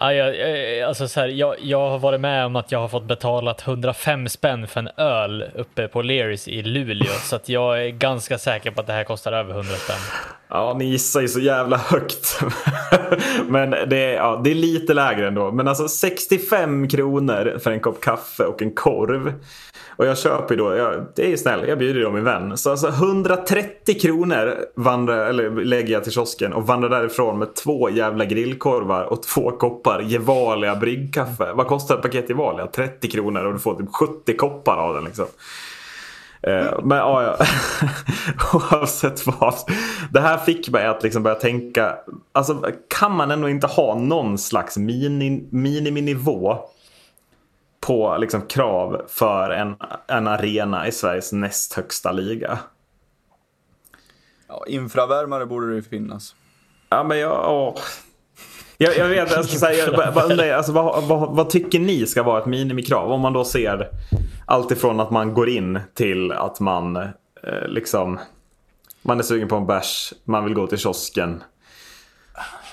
[0.00, 3.04] Ja, jag, alltså så här, jag, jag har varit med om att jag har fått
[3.04, 7.88] betalat 105 spänn för en öl uppe på Leris i Luleå, så att jag är
[7.88, 9.96] ganska säker på att det här kostar över 100 spänn.
[10.48, 12.40] Ja, ni gissar ju så jävla högt.
[13.48, 15.52] Men det är, ja, det är lite lägre ändå.
[15.52, 19.32] Men alltså 65 kronor för en kopp kaffe och en korv.
[19.98, 22.24] Och jag köper ju då, jag, det är ju snäll, jag bjuder ju då min
[22.24, 22.56] vän.
[22.56, 27.90] Så alltså 130 kronor vandrar, eller lägger jag till kiosken och vandrar därifrån med två
[27.90, 31.52] jävla grillkorvar och två koppar Gevalia bryggkaffe.
[31.54, 32.66] Vad kostar ett paket Gevalia?
[32.66, 35.26] 30 kronor och du får typ 70 koppar av den liksom.
[36.42, 37.46] Eh, men ja, ja.
[38.72, 39.54] oavsett vad.
[40.12, 41.94] Det här fick mig att liksom börja tänka.
[42.32, 46.58] Alltså, kan man ändå inte ha någon slags mini, miniminivå
[47.80, 52.58] på liksom, krav för en, en arena i Sveriges näst högsta liga?
[54.48, 56.34] Ja, infravärmare borde det ju finnas.
[56.88, 57.52] Ja, men jag...
[57.52, 57.74] Åh.
[58.80, 62.06] Jag, jag vet, jag, ska säga, jag bara- undrar, alltså, vad, vad, vad tycker ni
[62.06, 63.12] ska vara ett minimikrav?
[63.12, 63.88] Om man då ser
[64.46, 67.12] allt ifrån att man går in till att man eh,
[67.68, 68.18] liksom...
[69.02, 71.42] Man är sugen på en bärs, man vill gå till kiosken.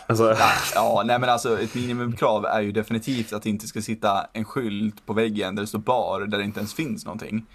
[0.07, 0.35] Alltså,
[0.75, 4.45] Ja, nej men alltså ett minimumkrav är ju definitivt att det inte ska sitta en
[4.45, 7.45] skylt på väggen där det står bar, där det inte ens finns någonting.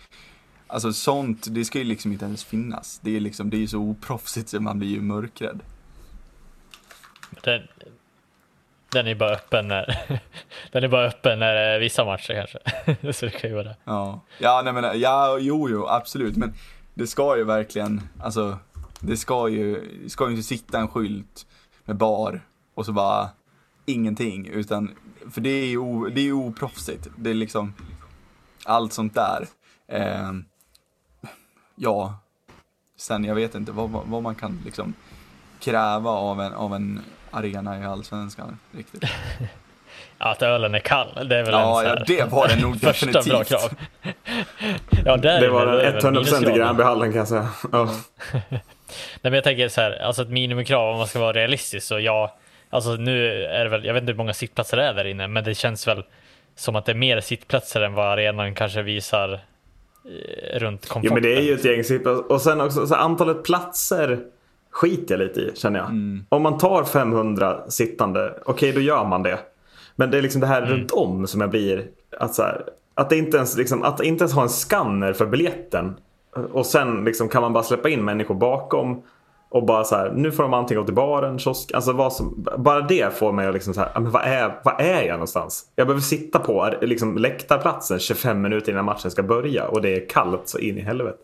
[0.67, 3.01] Alltså sånt, det ska ju liksom inte ens finnas.
[3.03, 5.61] Det är liksom, det är ju så oproffsigt så man blir ju mörkrädd.
[7.43, 7.63] Den,
[8.93, 10.01] den är bara öppen när,
[10.73, 13.13] den är bara öppen när det är vissa matcher kanske.
[13.13, 13.77] så det kan ju vara det.
[13.85, 16.55] Ja, ja nej men, ja, jo, jo, absolut, men
[16.95, 18.59] det ska ju verkligen, alltså,
[19.01, 21.47] det ska ju, det ska ju inte sitta en skylt
[21.85, 22.40] med bar
[22.75, 23.29] och så bara
[23.87, 24.90] ingenting, utan,
[25.31, 27.09] för det är ju, o- det är oproffsigt.
[27.16, 27.75] Det är liksom,
[28.64, 29.47] allt sånt där.
[29.88, 30.31] Eh,
[31.77, 32.14] ja,
[32.99, 34.95] sen jag vet inte vad, vad, vad man kan liksom
[35.61, 39.05] kräva av en, av en arena i allsvenskan riktigt.
[40.19, 42.62] Att ölen är kall, det är väl Ja, en så ja, här, det var det
[42.62, 43.49] nog första bra definitivt.
[43.49, 43.79] krav.
[45.05, 46.55] ja, där det var den 100% i minuskraven.
[46.55, 47.49] Gränbyhallen kan jag säga.
[47.73, 47.88] Ja.
[49.14, 52.00] Nej, men jag tänker så här, alltså ett minimikrav om man ska vara realistisk så
[52.00, 52.37] ja,
[52.70, 55.29] alltså nu är det väl, jag vet inte hur många sittplatser det är där inne,
[55.29, 56.05] men det känns väl
[56.57, 61.09] som att det är mer sittplatser än vad arenan kanske visar eh, runt komforten.
[61.09, 62.33] Jo men det är ju ett gäng sittplatser.
[62.33, 64.18] Och sen också antalet platser
[64.70, 65.88] skiter jag lite i känner jag.
[66.29, 69.38] Om man tar 500 sittande, okej då gör man det.
[69.96, 71.87] Men det är liksom det här runt om som jag blir
[72.18, 75.26] att så här, att det inte ens liksom, att inte ens ha en scanner för
[75.26, 75.96] biljetten.
[76.53, 79.03] Och sen liksom kan man bara släppa in människor bakom.
[79.53, 82.47] Och bara så här, nu får de antingen gå till baren, kiosk, alltså vad som,
[82.59, 85.64] bara det får mig att liksom så här, men vad är, vad är jag någonstans?
[85.77, 90.09] Jag behöver sitta på liksom, läktarplatsen 25 minuter innan matchen ska börja och det är
[90.09, 91.19] kallt så in i helvete.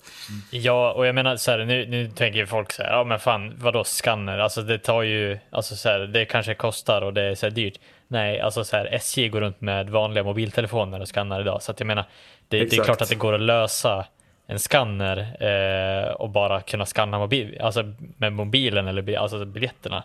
[0.51, 3.55] Ja, och jag menar så här, nu, nu tänker folk så här, ja men fan,
[3.59, 4.39] vadå scanner?
[4.39, 7.51] Alltså det tar ju, alltså så här, det kanske kostar och det är så här
[7.51, 7.81] dyrt.
[8.09, 11.81] Nej, alltså så här, SJ går runt med vanliga mobiltelefoner och skannar idag, så att
[11.81, 12.05] jag menar,
[12.49, 14.05] det, det är klart att det går att lösa
[14.47, 20.05] en scanner eh, och bara kunna scanna mobil, alltså med mobilen eller alltså biljetterna.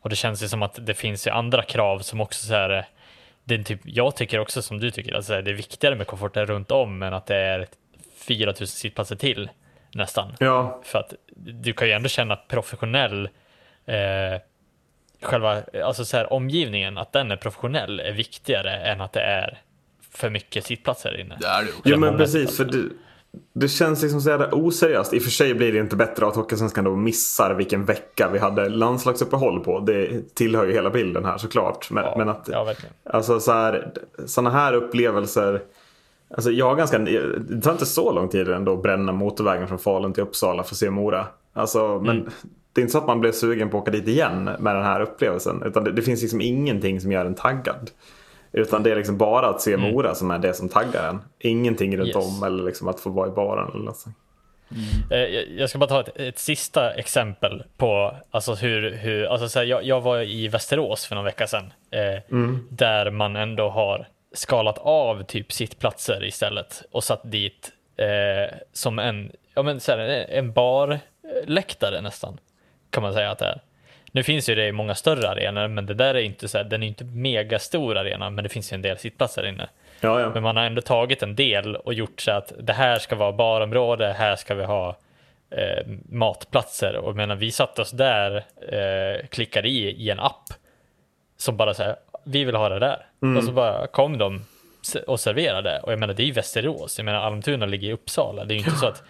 [0.00, 2.70] Och det känns ju som att det finns ju andra krav som också så här,
[2.70, 2.84] eh,
[3.44, 6.46] det är typ, jag tycker också som du tycker, alltså det är viktigare med komforten
[6.46, 7.66] runt om än att det är
[8.16, 9.50] 4000 sittplatser till
[9.94, 10.36] nästan.
[10.38, 13.28] Ja, För att du kan ju ändå känna professionell
[13.86, 14.40] eh,
[15.22, 19.58] själva, alltså så här omgivningen, att den är professionell är viktigare än att det är
[20.10, 21.36] för mycket sittplatser inne.
[21.40, 21.82] Det är det också.
[21.84, 22.88] Jo men precis, för det,
[23.52, 25.14] det känns liksom så jävla oseriöst.
[25.14, 28.38] I och för sig blir det inte bättre att Hockeysvenskan då missar vilken vecka vi
[28.38, 29.80] hade landslagsuppehåll på.
[29.80, 31.90] Det tillhör ju hela bilden här såklart.
[31.90, 32.94] Men, Ja, men att, ja, verkligen.
[33.04, 33.92] alltså så här,
[34.26, 35.62] sådana här upplevelser.
[36.34, 39.78] Alltså jag har ganska, det tar inte så lång tid ändå att bränna motorvägen från
[39.78, 41.26] Falun till Uppsala för att se Mora.
[41.52, 42.30] Alltså, men Mm.
[42.72, 44.84] det är inte så att man blev sugen på att åka dit igen med den
[44.84, 45.62] här upplevelsen.
[45.66, 47.90] Utan det, det finns liksom ingenting som gör en taggad.
[48.52, 51.22] Utan det är liksom bara att se Mora som är det som taggar en.
[51.38, 52.22] Ingenting runt Mm.
[52.22, 52.38] Yes.
[52.38, 54.16] om eller liksom att få vara i baren eller något sånt.
[54.70, 55.58] Mm.
[55.58, 59.66] Jag ska bara ta ett, ett, sista exempel på alltså hur, hur alltså så här,
[59.66, 61.72] jag, jag, var i Västerås för någon vecka sedan.
[61.90, 62.66] Eh, mm.
[62.70, 69.32] Där man ändå har skalat av typ sittplatser istället och satt dit eh, som en,
[69.54, 69.98] ja men så här,
[70.30, 72.38] en barläktare nästan.
[72.90, 73.60] Kan man säga att det är.
[74.12, 76.64] Nu finns ju det i många större arenor, men det där är inte så här,
[76.64, 79.68] den är inte megastor arena, men det finns ju en del sittplatser inne.
[80.00, 80.30] Ja, ja.
[80.34, 83.32] Men man har ändå tagit en del och gjort så att det här ska vara
[83.32, 84.96] barområde, här ska vi ha
[85.50, 86.96] eh, matplatser.
[86.96, 88.36] Och menar, vi satte oss där,
[88.68, 90.44] eh, klickade i i en app
[91.36, 93.06] som bara säger vi vill ha det där.
[93.22, 93.36] Mm.
[93.36, 94.44] Och så bara kom de
[95.06, 95.80] och serverade.
[95.80, 96.98] Och jag menar, det är ju Västerås.
[96.98, 98.44] Jag menar, Almtuna ligger i Uppsala.
[98.44, 99.02] Det är ju inte så att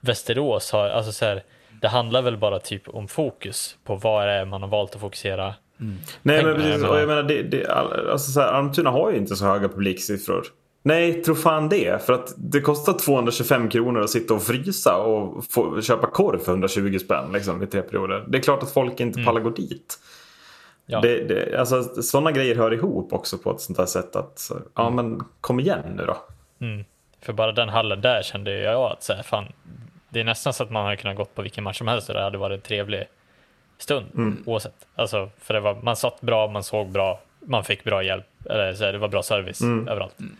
[0.00, 1.42] Västerås har, alltså så här,
[1.80, 5.00] det handlar väl bara typ om fokus på vad det är man har valt att
[5.00, 5.96] fokusera Mm.
[6.22, 9.36] Nej men precis, och jag menar det, det, alltså så här, Almtuna har ju inte
[9.36, 10.46] så höga publiksiffror.
[10.82, 12.02] Nej, tro fan det.
[12.06, 16.52] För att det kostar 225 kronor att sitta och frysa och få, köpa korv för
[16.52, 18.24] 120 spänn liksom, i tre perioder.
[18.28, 19.26] Det är klart att folk inte mm.
[19.26, 19.98] pallar gå dit.
[20.86, 21.00] Ja.
[21.00, 24.88] Det, det, alltså, sådana grejer hör ihop också på ett sånt här sätt att, ja
[24.88, 24.94] mm.
[24.94, 26.16] men kom igen nu då.
[26.60, 26.84] Mm.
[27.20, 29.52] För bara den hallen där kände jag att så här, fan,
[30.16, 32.14] det är nästan så att man hade kunnat gått på vilken match som helst och
[32.14, 33.04] det hade varit en trevlig
[33.78, 34.42] stund mm.
[34.46, 34.86] oavsett.
[34.94, 38.74] Alltså, för det var, man satt bra, man såg bra, man fick bra hjälp, eller
[38.74, 39.88] så här, det var bra service mm.
[39.88, 40.20] överallt.
[40.20, 40.36] Mm.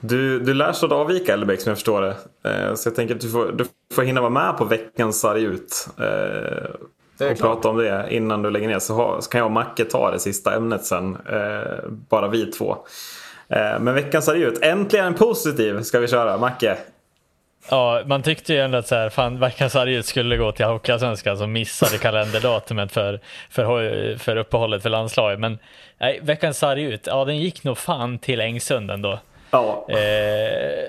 [0.00, 2.16] Du, du lär sig att avvika Elbeck som jag förstår det.
[2.50, 5.42] Eh, så jag tänker att du får, du får hinna vara med på veckans sarg
[5.42, 5.88] ut.
[5.98, 8.78] Eh, och prata om det innan du lägger ner.
[8.78, 11.16] Så, ha, så, kan jag och Macke ta det sista ämnet sen.
[11.26, 12.76] Eh, bara vi två.
[13.48, 14.62] Eh, men veckans sarg ut.
[14.62, 16.36] Äntligen en positiv ska vi köra.
[16.36, 16.76] Macke,
[17.70, 21.38] Ja, man tyckte ju ändå att så här, fan, veckans sargut skulle gå till Hockeyallsvenskan
[21.38, 25.40] som missade kalenderdatumet för, för, för uppehållet för landslaget.
[25.40, 25.58] Men
[25.98, 29.18] nej, veckans sargut, ja den gick nog fan till Engsund ändå.
[29.50, 29.86] Ja.
[29.88, 30.84] Eh,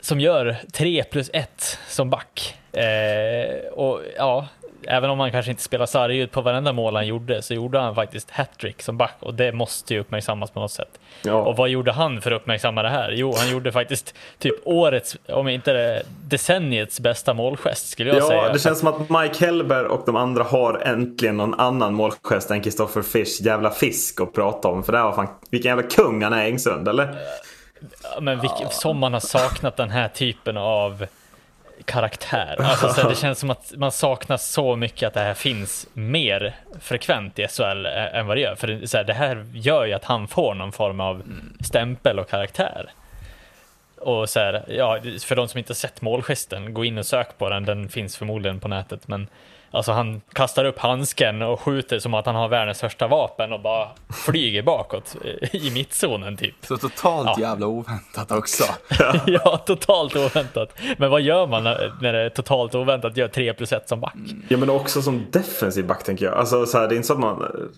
[0.00, 2.54] som gör 3 plus 1 som back.
[2.72, 4.46] Eh, och ja,
[4.86, 7.78] även om han kanske inte spelar sarg ut på varenda mål han gjorde så gjorde
[7.78, 10.98] han faktiskt hattrick som back och det måste ju uppmärksammas på något sätt.
[11.22, 11.34] Ja.
[11.34, 13.12] Och vad gjorde han för att uppmärksamma det här?
[13.16, 18.28] Jo, han gjorde faktiskt typ årets, om inte det, decenniets bästa målgest skulle jag ja,
[18.28, 18.42] säga.
[18.46, 22.50] Ja, det känns som att Mike Hellberg och de andra har äntligen någon annan målgest
[22.50, 24.82] än Kristoffer Fisch jävla fisk att prata om.
[24.82, 27.16] För det här var fan, vilken jävla kung han är Engsund, eller?
[28.20, 31.06] Men vilk, som man har saknat den här typen av
[31.86, 32.56] karaktär.
[32.58, 36.54] Alltså, så det känns som att man saknar så mycket att det här finns mer
[36.80, 38.54] frekvent i SHL än vad det gör.
[38.54, 41.22] För så här, det här gör ju att han får någon form av
[41.60, 42.90] stämpel och karaktär.
[43.96, 47.48] Och så här, ja, för de som inte sett målgesten, gå in och sök på
[47.48, 49.08] den, den finns förmodligen på nätet.
[49.08, 49.28] Men
[49.70, 53.60] Alltså han kastar upp handsken och skjuter som att han har världens största vapen och
[53.60, 53.88] bara
[54.26, 55.16] flyger bakåt
[55.52, 56.54] i mittzonen typ.
[56.62, 57.48] Så totalt ja.
[57.48, 58.64] jävla oväntat också.
[59.26, 60.72] ja, totalt oväntat.
[60.98, 64.16] Men vad gör man när det är totalt oväntat gör 3 plus 1 som back?
[64.48, 66.34] Ja men också som defensiv back tänker jag.
[66.34, 67.68] Alltså så här, det är inte så att man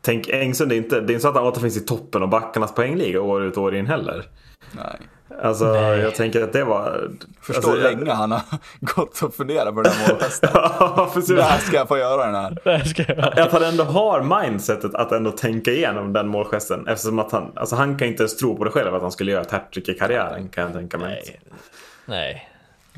[0.00, 2.28] Tänk Engsund, det är inte, det är inte så att han återfinns i toppen av
[2.28, 4.24] backarnas poängliga år ut och år in heller.
[4.72, 4.98] Nej.
[5.42, 5.98] Alltså Nej.
[5.98, 7.10] jag tänker att det var...
[7.40, 8.14] Förstår alltså, länge jag...
[8.14, 8.40] han har
[8.80, 10.50] gått och funderat på den här målgesten.
[10.54, 11.36] ja, precis.
[11.36, 12.58] Det här ska jag få göra den här.
[12.64, 13.44] Det här ska jag göra.
[13.44, 16.88] Att han ändå har mindsetet att ändå tänka igenom den målgesten.
[16.88, 19.32] Eftersom att han, alltså han kan inte ens tro på det själv att han skulle
[19.32, 21.22] göra ett hattrick i karriären kan jag tänka mig.
[21.24, 21.40] Nej.
[22.06, 22.48] Nej.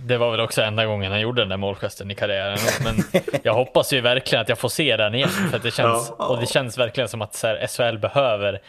[0.07, 2.59] Det var väl också enda gången han gjorde den där målgesten i karriären.
[2.85, 5.29] Men jag hoppas ju verkligen att jag får se den igen.
[5.29, 6.27] För det känns, ja.
[6.27, 8.61] Och det känns verkligen som att så här, SHL behöver,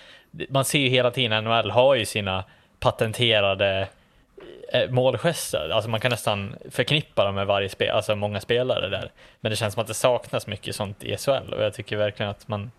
[0.50, 2.44] man ser ju hela tiden NHL har ju sina
[2.82, 3.88] patenterade
[4.74, 5.70] eh, målgester.
[5.70, 9.12] Alltså man kan nästan förknippa dem med varje spel, alltså många spelare där.
[9.42, 12.30] Men det känns som att det saknas mycket sånt i SHL och jag tycker verkligen
[12.30, 12.72] att man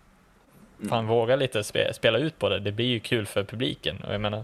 [0.89, 2.59] fan vågar lite spe, spela ut på det.
[2.59, 4.43] Det blir ju kul för publiken och jag menar.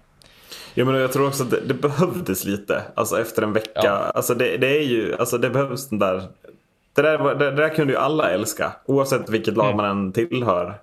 [0.73, 3.81] Ja, men jag tror också att det, det behövdes lite, alltså efter en vecka.
[3.83, 3.91] Ja.
[3.91, 6.23] Alltså det, det, är ju, alltså det behövs den där.
[6.93, 9.77] Det där, det, det där kunde ju alla älska, oavsett vilket lag mm.
[9.77, 10.73] man än tillhör.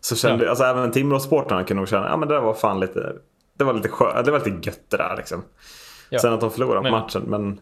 [0.00, 0.50] Så kände, ja.
[0.50, 3.12] alltså även Timrå-sportarna kunde nog känna, ja men det där var fan lite,
[3.58, 5.44] det var lite skönt, det var lite gött det där liksom.
[6.10, 6.18] Ja.
[6.18, 7.60] Sen att de förlorade men, matchen, men...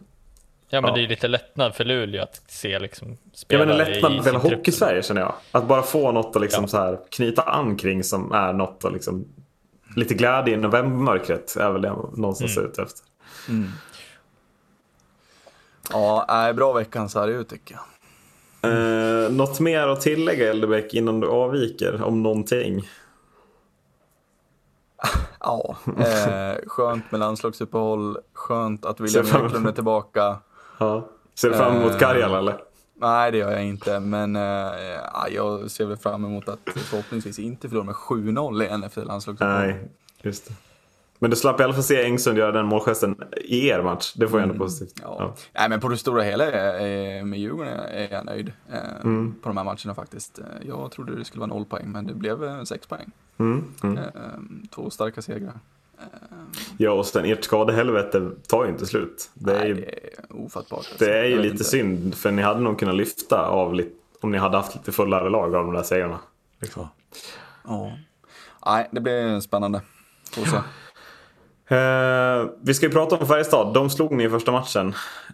[0.69, 0.95] Ja men ja.
[0.95, 4.23] det är lite lättnad för Luleå att se liksom spela Ja men en lättnad för
[4.23, 5.33] hela Hockeysverige känner jag.
[5.51, 6.67] Att bara få något att liksom ja.
[6.67, 9.25] så här, knyta an kring som är något att liksom...
[9.95, 12.69] Lite glädje i novembermörkret är väl det jag någonstans mm.
[12.69, 13.05] ute efter.
[13.49, 13.69] Mm.
[15.91, 17.83] Ja, är bra veckan så här ut tycker jag.
[18.61, 22.81] Eh, något mer att tillägga Eldebäck innan du avviker om någonting?
[25.39, 30.37] Ja, eh, skönt med landslagsuppehåll, skönt att William Eklund är tillbaka.
[30.79, 31.07] Ja.
[31.35, 32.57] Ser du fram emot eh, Karjala eller?
[32.95, 34.71] Nej, det gör jag inte, men eh,
[35.29, 39.67] jag ser väl fram emot att förhoppningsvis inte förlora med 7-0 igen efter landslagsuppehåll.
[39.67, 39.89] Nej,
[40.21, 40.53] just det.
[41.19, 43.15] Men du slapp i alla fall se Engsund göra den målgesten
[43.45, 44.13] i er match.
[44.15, 44.65] Det får jag ändå Mm.
[44.67, 44.99] positivt.
[45.01, 45.15] Ja.
[45.19, 45.35] Ja.
[45.53, 49.35] Nej, men på det stora hela är, med Djurgården är jag nöjd eh, Mm.
[49.41, 50.39] på de här matcherna faktiskt.
[50.39, 53.11] Eh, Jag trodde det skulle vara noll poäng, men det blev eh, sex poäng.
[53.37, 53.97] Mm, mm.
[53.97, 54.03] Eh,
[54.75, 55.59] två starka segrar.
[55.99, 56.05] Eh,
[56.77, 59.29] ja, och sen ert skadehelvete tar ju inte slut.
[59.33, 60.77] Det är nej, ju, det är ofattbart.
[60.77, 61.05] alltså.
[61.05, 61.63] det är ju lite inte.
[61.63, 63.89] synd, för ni hade nog kunnat lyfta av lite,
[64.21, 66.19] om ni hade haft lite fullare lag av de där segrarna.
[66.61, 66.87] Liksom.
[67.67, 67.91] Ja.
[68.65, 69.81] Nej, det blir spännande.
[70.31, 70.57] Får se.
[71.67, 73.73] Eh, vi ska ju prata om Färjestad.
[73.73, 74.93] De slog ni i första matchen.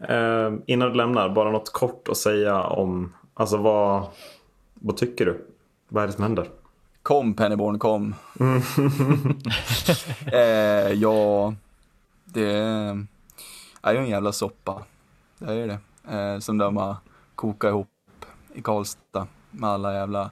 [0.09, 4.07] Eh, innan du lämnar, bara något kort att säga om, alltså vad,
[4.73, 5.45] vad tycker du?
[5.89, 6.49] Vad är det som händer?
[7.03, 8.15] Kom Pennyborn, kom.
[8.39, 8.61] Mm.
[10.33, 11.53] eh, ja,
[12.25, 12.53] det
[13.81, 14.83] är ju en jävla soppa.
[15.37, 15.79] Det är det.
[16.17, 16.95] Eh, som de har
[17.35, 17.89] kokat ihop
[18.53, 20.31] i Karlstad med alla jävla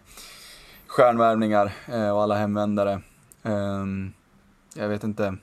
[0.88, 3.02] stjärnvärvningar eh, och alla hemvändare.
[3.44, 3.86] Eh,
[4.76, 5.38] jag vet inte.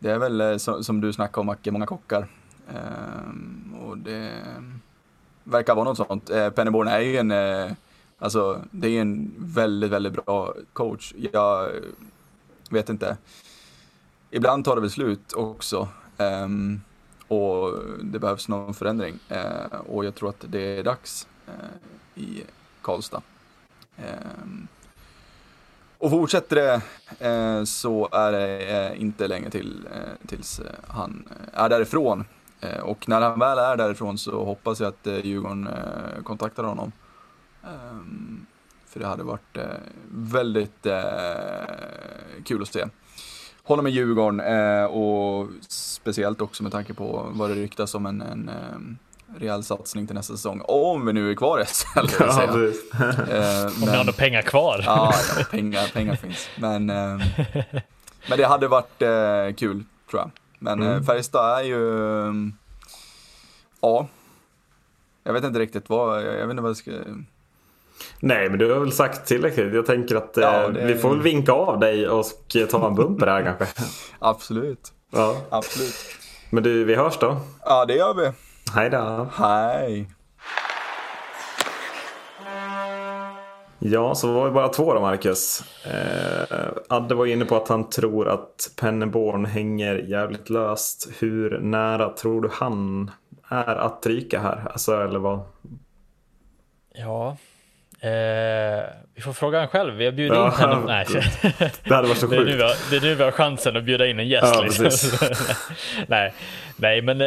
[0.00, 2.26] Det är väl eh, så, som du snackade om Macke, många kockar.
[2.68, 4.32] Eh, och det
[5.44, 6.30] verkar vara något sånt.
[6.30, 7.72] Eh, Pennyborn är ju en eh,
[8.22, 11.14] Alltså, det är en väldigt, väldigt bra coach.
[11.32, 11.70] Jag
[12.70, 13.16] vet inte.
[14.30, 15.88] Ibland tar det väl slut också.
[16.18, 16.80] Ehm,
[17.28, 19.18] och det behövs någon förändring.
[19.28, 22.44] Eh, och jag tror att det är dags eh, i
[22.82, 23.22] Karlstad.
[23.96, 24.68] Ehm,
[26.00, 26.80] och fortsätter det
[27.28, 32.24] eh, så är det eh, inte länge till eh, tills eh, han eh, är därifrån.
[32.60, 35.68] Eh, och när han väl är därifrån så hoppas jag att eh, Djurgården
[36.24, 36.92] kontaktar honom.
[37.64, 38.46] Ehm,
[38.86, 39.58] för det hade varit
[40.10, 40.86] väldigt
[42.44, 42.84] kul att se
[43.62, 44.40] honom i Djurgården
[44.86, 48.50] och speciellt också med tanke på vad det ryktas om en, en
[49.38, 50.62] rejäl satsning till nästa säsong.
[50.64, 52.42] Om vi nu är kvar i SHL, Ja.
[52.42, 54.82] Eh, Om ni har några pengar kvar.
[54.86, 56.48] Ja, ja pengar, pengar finns.
[56.58, 56.96] Men, eh,
[58.28, 60.30] men det hade varit eh, kul, tror jag.
[60.58, 60.92] Men Mm.
[60.96, 61.98] eh, Färjestad är ju...
[62.28, 62.32] eh,
[63.80, 64.06] ja.
[65.24, 66.90] Jag vet inte riktigt vad, jag vet inte vad jag ska...
[68.20, 69.74] Nej, men du har väl sagt tillräckligt.
[69.74, 72.26] Jag tänker att eh, Ja, det- vi får väl vinka av dig och
[72.70, 73.82] ta en bumper här kanske.
[74.18, 75.36] Absolut, Ja.
[75.50, 75.94] absolut.
[76.50, 77.40] Men du, vi hörs då.
[77.64, 78.30] Ja, det gör vi.
[78.74, 79.28] Hej då.
[79.32, 80.08] Hej.
[83.78, 85.62] Ja, så var vi bara två då, Marcus.
[85.86, 91.08] Eh, Adde var inne på att han tror att Penneborn hänger jävligt löst.
[91.18, 93.10] Hur nära tror du han
[93.48, 94.68] är att ryka här?
[94.72, 95.40] Alltså, eller vad?
[96.94, 97.36] Ja,
[98.00, 98.84] eh,
[99.14, 99.94] vi får fråga han själv.
[99.94, 100.84] Vi har bjudit Ja, in honom.
[100.86, 101.06] Nej,
[101.84, 102.62] Det hade varit så det, är nu vi sjukt.
[102.62, 104.54] har, det är nu vi har chansen att bjuda in en gäst.
[104.54, 104.90] Ja, liksom.
[106.06, 106.32] nej,
[106.76, 107.26] nej, men eh,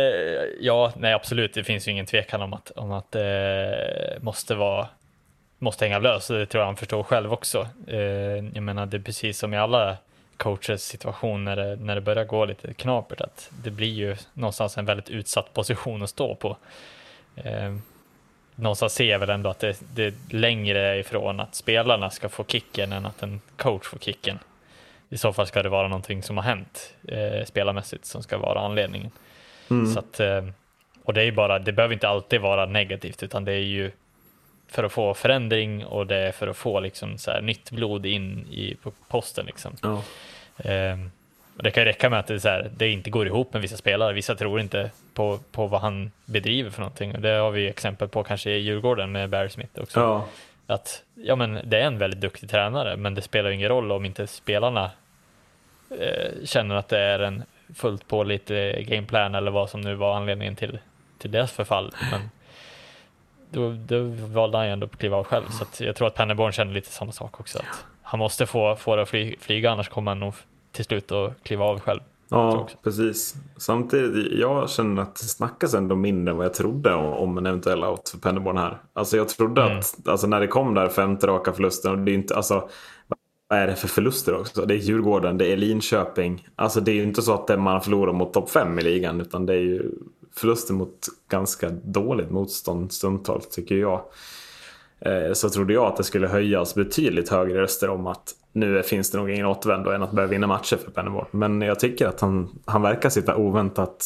[0.60, 1.54] ja, nej, absolut.
[1.54, 4.88] Det finns ju ingen tvekan om att, om att det måste vara
[5.60, 6.28] måste hänga lös.
[6.28, 7.68] Det tror jag han förstår själv också.
[7.88, 7.98] Eh,
[8.54, 9.98] jag menar, det är precis som i alla
[10.38, 14.78] coaches situation när det, när det börjar gå lite knapert, att det blir ju någonstans
[14.78, 16.58] en väldigt utsatt position att stå på.
[18.58, 22.30] Eh, någonstans ser jag väl ändå att det, det är längre ifrån att spelarna ska
[22.30, 24.40] få kicken än att en coach får kicken.
[25.10, 28.60] I så fall ska det vara någonting som har hänt eh, spelarmässigt som ska vara
[28.60, 29.12] anledningen.
[29.70, 29.94] Mm.
[29.94, 30.46] Så att, eh,
[31.04, 33.92] och det är bara, det behöver inte alltid vara negativt utan det är ju
[34.68, 38.06] för att få förändring och det är för att få liksom så här nytt blod
[38.06, 39.76] in i på posten liksom.
[39.82, 40.04] Ja.
[40.58, 41.12] Ehm,
[41.58, 43.78] och det kan ju räcka med att det, här, det inte går ihop med vissa
[43.78, 44.14] spelare.
[44.14, 47.16] Vissa tror inte på, på vad han bedriver för någonting.
[47.16, 50.00] Och det har vi exempel på kanske i Djurgården med Barry Smith också.
[50.00, 50.26] Ja.
[50.68, 53.92] Att ja, men det är en väldigt duktig tränare, men det spelar ju ingen roll
[53.92, 54.92] om inte spelarna
[56.00, 57.44] eh, känner att det är en
[57.76, 60.80] fullt på lite gameplan eller vad som nu var anledningen till,
[61.18, 61.92] till deras förfall.
[62.12, 62.30] Men
[63.50, 65.46] då, då valde han ju ändå att kliva av själv.
[65.50, 67.60] Så jag tror att Pennerborn känner lite samma sak också.
[67.60, 70.34] Att han måste få, få det att fly, flyga, annars kommer han nog
[70.74, 72.00] till slut att kliva av själv.
[72.30, 73.36] Ja, precis.
[73.58, 77.46] Samtidigt, jag känner att det snackas ändå mindre än vad jag trodde om, om en
[77.46, 78.78] eventuell out för Pennerborn här.
[78.94, 79.78] Alltså jag trodde Mm.
[79.78, 82.70] att, alltså när det kom där femte raka förlusten, och det är inte, alltså
[83.48, 84.66] vad är det för förluster också?
[84.66, 86.48] Det är Djurgården, det är Linköping.
[86.56, 89.46] Alltså det är ju inte så att man förlorar mot topp fem i ligan, utan
[89.46, 89.92] det är ju
[90.36, 94.02] förluster mot ganska dåligt motstånd stundtals tycker jag.
[95.06, 99.12] Eh, så trodde jag att det skulle höjas betydligt högre röster om att nu finns
[99.12, 101.26] det nog ingen återvändo än att börja vinna matcher för Pennerborn.
[101.32, 104.06] Men jag tycker att han, han verkar sitta oväntat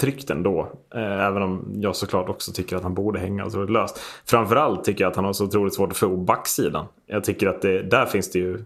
[0.00, 0.72] tryggt ändå.
[0.94, 4.00] Eh, även om jag såklart också tycker att han borde hänga otroligt löst.
[4.24, 6.86] Framförallt tycker jag att han har så otroligt svårt att få ihop backsidan.
[7.06, 8.64] Jag tycker att det, där finns det ju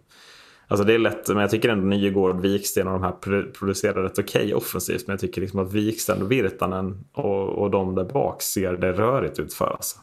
[0.68, 4.18] Alltså det är lätt, men jag tycker ändå Nygård, Viksten och de här producerar rätt
[4.18, 5.06] okej offensivt.
[5.06, 8.92] Men jag tycker liksom att Viksten och Virtanen och, och de där bak ser det
[8.92, 9.70] rörigt ut för.
[9.70, 9.98] Alltså.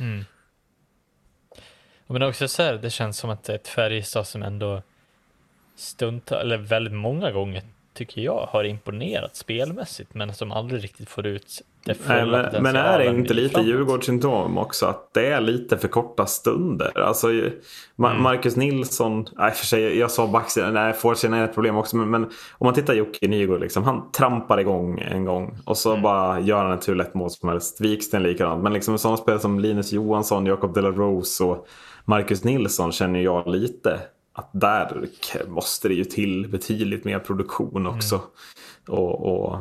[0.00, 0.24] Mm.
[2.06, 4.82] Men också så här, det känns som att ett Färjestad som ändå
[5.76, 7.62] stund, eller väldigt många gånger
[7.94, 12.76] tycker jag har imponerat spelmässigt men som aldrig riktigt får ut det Nej, men, men
[12.76, 16.98] är det inte lite Djurgårdssyndrom också att det är lite för korta stunder?
[16.98, 17.52] Alltså, mm.
[17.96, 21.96] Marcus Nilsson, nej för sig, jag sa backsidan, nej forwardsidan är ett problem också.
[21.96, 22.24] Men, men,
[22.58, 26.02] om man tittar Jocke Nygård, liksom, han trampar igång en gång och så mm.
[26.02, 27.80] bara gör han ett hur lätt mål som helst.
[27.80, 28.62] Viksten likadant.
[28.62, 31.68] Men liksom sådana spelare som Linus Johansson, Jakob De La Rose och
[32.08, 34.00] Marcus Nilsson känner jag lite
[34.32, 35.08] att där
[35.46, 38.14] måste det ju till betydligt mer produktion också.
[38.14, 38.98] Mm.
[39.00, 39.58] Och, och,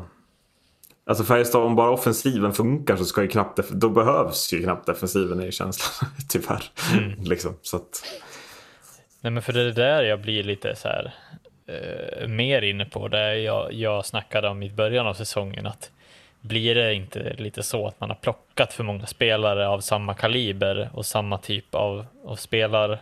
[1.08, 5.40] Alltså Färjestad, om bara offensiven funkar så ska ju knappt, då behövs ju knappt defensiven
[5.40, 6.64] är ju känslan, tyvärr.
[6.94, 7.24] Mm.
[7.24, 8.04] liksom, så att...
[9.22, 11.14] Nej men för det är där jag blir lite så här
[11.68, 15.92] eh, mer inne på det jag, jag snackade om i början av säsongen att
[16.48, 20.90] blir det inte lite så att man har plockat för många spelare av samma kaliber
[20.94, 23.00] och samma typ av, av spelar,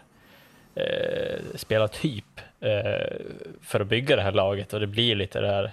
[0.76, 3.18] eh, spelartyp eh,
[3.62, 5.72] för att bygga det här laget och det blir lite det här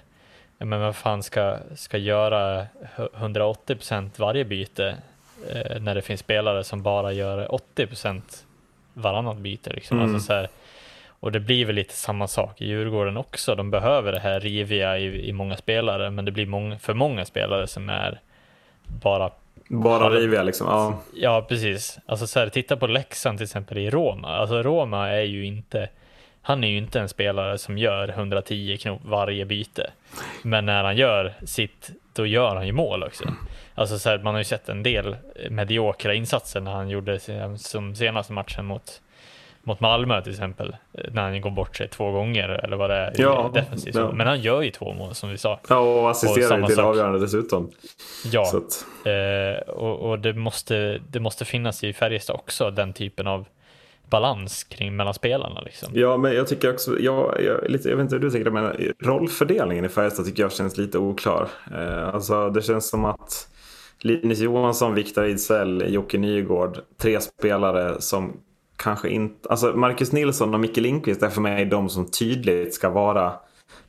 [0.65, 2.67] men vad fan ska, ska göra
[2.97, 4.97] 180% varje byte
[5.49, 7.89] eh, när det finns spelare som bara gör 80
[8.95, 9.71] varannat byte.
[9.71, 9.99] Liksom.
[9.99, 10.15] Mm.
[10.15, 10.49] Alltså så här,
[11.21, 13.55] och det blir väl lite samma sak i Djurgården också.
[13.55, 17.25] De behöver det här riviga i, i många spelare, men det blir många, för många
[17.25, 18.21] spelare som är
[19.03, 19.31] bara
[19.69, 20.67] bara riviga liksom?
[20.67, 21.99] Ja, ja precis.
[22.07, 24.29] Alltså så här, titta på Leksand till exempel i Roma.
[24.29, 25.89] Alltså Roma är ju inte
[26.43, 29.91] han är ju inte en spelare som gör 110 knop varje byte.
[30.43, 33.25] Men när han gör sitt, då gör han ju mål också.
[33.75, 35.17] Alltså så här, man har ju sett en del
[35.51, 37.21] mediokra insatser när han gjorde
[37.59, 39.01] som senaste matchen mot,
[39.63, 40.77] mot Malmö till exempel.
[41.13, 43.95] När han går bort sig två gånger eller vad det är ja, defensivt.
[43.95, 44.13] Ja.
[44.13, 45.61] Men han gör ju två mål som vi sa.
[45.69, 47.71] Ja, och assisterar till avgörande dessutom.
[48.33, 49.07] Ja, att...
[49.07, 53.45] eh, och, och, det, måste, det måste finnas i Färjestad också den typen av
[54.11, 55.61] balans kring mellan spelarna.
[55.61, 55.89] Liksom.
[55.95, 58.93] Ja, men jag tycker också, jag, jag, lite, jag vet inte hur du tänker, men
[59.03, 61.49] rollfördelningen i Färjestad tycker jag känns lite oklar.
[61.75, 63.49] Eh, alltså det känns som att
[64.01, 68.41] Linus Johansson, Viktor Ejdsell, Jocke Nygård, tre spelare som
[68.83, 72.91] kanske inte, alltså Marcus Nilsson och Micke Lindqvist är för mig de som tydligt ska
[72.91, 73.33] vara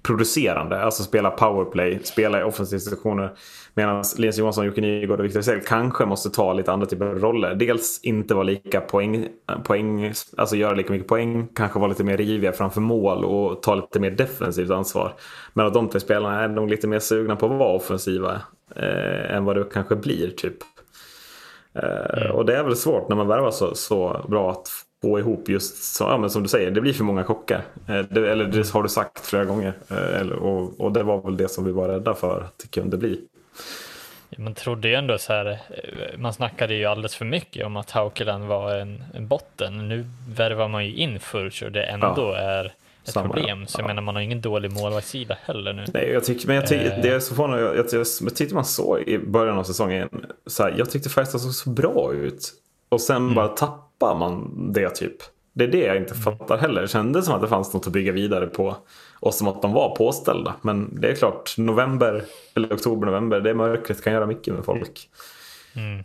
[0.04, 3.32] producerande, alltså spela powerplay, spela i offensiva situationer.
[3.74, 7.20] Medan Linus Johansson, Jocke Nygård och Viktor Sell kanske måste ta lite andra typer av
[7.20, 7.56] roller.
[7.56, 9.28] Dels inte vara lika poäng,
[9.64, 13.76] poäng, alltså göra lika mycket poäng, kanske vara lite mer riviga framför mål och ta
[13.76, 15.14] lite mer defensivt ansvar.
[15.54, 18.42] Men att de tre spelarna är nog lite mer sugna på att vara offensiva
[18.76, 20.58] eh, än vad det kanske blir typ.
[21.74, 22.32] Eh, mm.
[22.32, 24.68] Och det är väl svårt när man värvar så, så bra att
[25.02, 27.62] få ihop just så, ja, men som du säger, det blir för många kockar.
[27.88, 29.74] Eh, det, eller det har du sagt flera gånger.
[29.90, 32.68] Eh, eller, och, och, det var väl det som vi var rädda för att det
[32.68, 33.22] kunde bli.
[34.30, 35.60] Ja, man trodde ju ändå så här,
[36.18, 39.88] man snackade ju alldeles för mycket om att Haukeland var en, en botten.
[39.88, 42.38] Nu värvar man ju in Furch och det ändå ja.
[42.38, 43.68] är ett Samma, problem.
[43.68, 43.82] Så ja.
[43.82, 45.86] jag menar, man har ingen dålig målvaktssida heller nu.
[45.94, 47.64] Nej, jag tycker, men jag tycker, det är så förvånande.
[47.64, 50.10] Jag, jag, jag, jag tyckte man såg i början av säsongen,
[50.48, 52.54] så här, jag tyckte Färjestad såg så bra ut.
[52.90, 53.36] Och sen mm.
[53.36, 55.16] bara tappar man det typ.
[55.54, 56.24] Det är det jag inte mm.
[56.24, 56.82] fattar heller.
[56.82, 58.78] Det kändes som att det fanns något att bygga vidare på.
[59.20, 60.56] Och som att de var påställda.
[60.62, 62.24] Men det är klart, november
[62.56, 65.10] eller oktober, november, det mörkret kan göra mycket med folk.
[65.76, 66.04] Mm.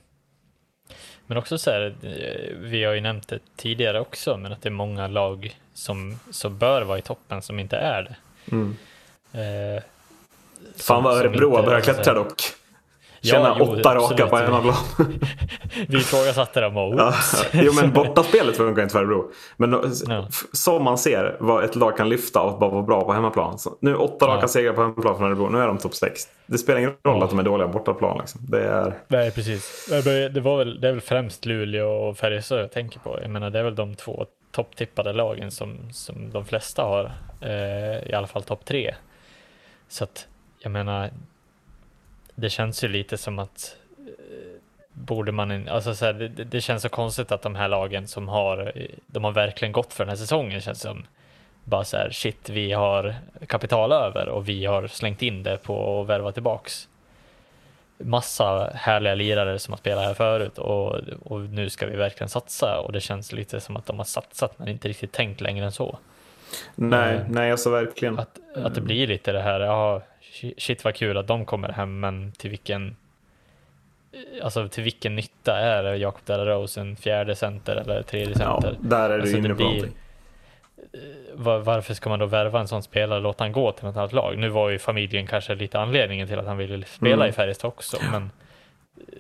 [1.27, 4.69] Men också så här, eh, vi har ju nämnt det tidigare också, men att det
[4.69, 8.17] är många lag som, som bör vara i toppen som inte är det.
[8.53, 8.77] Mm.
[9.33, 9.83] Eh,
[10.77, 12.43] Fan vad Örebro har börjat klättra dock.
[13.27, 14.75] Känna ja, jo, åtta raka på hemmaplan.
[15.89, 17.45] Vi ifrågasatte dem och oops.
[17.53, 19.31] ja, Jo men bortaspelet funkar inte för Örebro.
[19.57, 19.73] Men
[20.07, 20.29] ja.
[20.53, 23.59] som man ser vad ett lag kan lyfta och bara vara bra på hemmaplan.
[23.59, 24.49] Så nu åtta raka ja.
[24.49, 25.49] segrar på hemmaplan från Örebro.
[25.49, 26.23] Nu är de topp 6.
[26.47, 28.19] Det spelar ingen roll att de är dåliga bortaplan.
[28.19, 28.41] Liksom.
[28.49, 28.95] Det är...
[29.09, 29.89] Nej precis.
[30.33, 33.19] Det, var väl, det är väl främst Luleå och Färjestad jag tänker på.
[33.23, 37.13] Jag menar det är väl de två topptippade lagen som, som de flesta har.
[37.41, 38.95] Eh, I alla fall topp tre.
[39.89, 40.27] Så att
[40.59, 41.11] jag menar
[42.37, 44.61] det känns ju lite som att eh,
[44.93, 48.29] borde man, alltså så här, det, det, känns så konstigt att de här lagen som
[48.29, 48.73] har,
[49.07, 51.07] de har verkligen gått för den här säsongen känns som
[51.65, 53.15] bara så här, shit, vi har
[53.47, 56.89] kapital över och vi har slängt in det på att värva tillbaks
[57.99, 62.81] massa härliga lirare som har spelat här förut och, och nu ska vi verkligen satsa
[62.81, 65.73] och det känns lite som att de har satsat men inte riktigt tänkt längre än
[65.73, 65.99] så.
[66.75, 67.33] Nej, mm.
[67.33, 68.19] nej alltså verkligen.
[68.19, 70.03] Att, att det blir lite det här, ja,
[70.59, 72.97] shit vad kul att de kommer hem, men till vilken
[74.43, 78.77] Alltså till vilken nytta är Jakob Rose en fjärde center eller tredje center?
[78.83, 79.93] Ja, där är du alltså, inne på någonting.
[81.35, 83.97] Var, varför ska man då värva en sån spelare och låta han gå till något
[83.97, 84.39] annat lag?
[84.39, 87.29] Nu var ju familjen kanske lite anledningen till att han ville spela mm.
[87.29, 88.31] i Färjestad också, men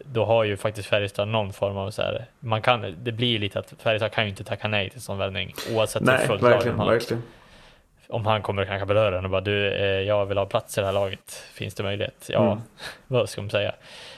[0.05, 3.59] då har ju faktiskt Färjestad någon form av så här, man kan, det blir lite
[3.59, 6.61] att Färjestad kan ju inte tacka nej till sån värvning oavsett nej, hur fullt lag
[6.64, 6.91] de har.
[6.91, 7.23] Verkligen.
[8.09, 10.81] Om han kommer kanske på dörren och bara du, eh, jag vill ha plats i
[10.81, 12.27] det här laget, finns det möjlighet?
[12.29, 12.59] Ja, Mm.
[13.07, 13.75] vad ska man säga?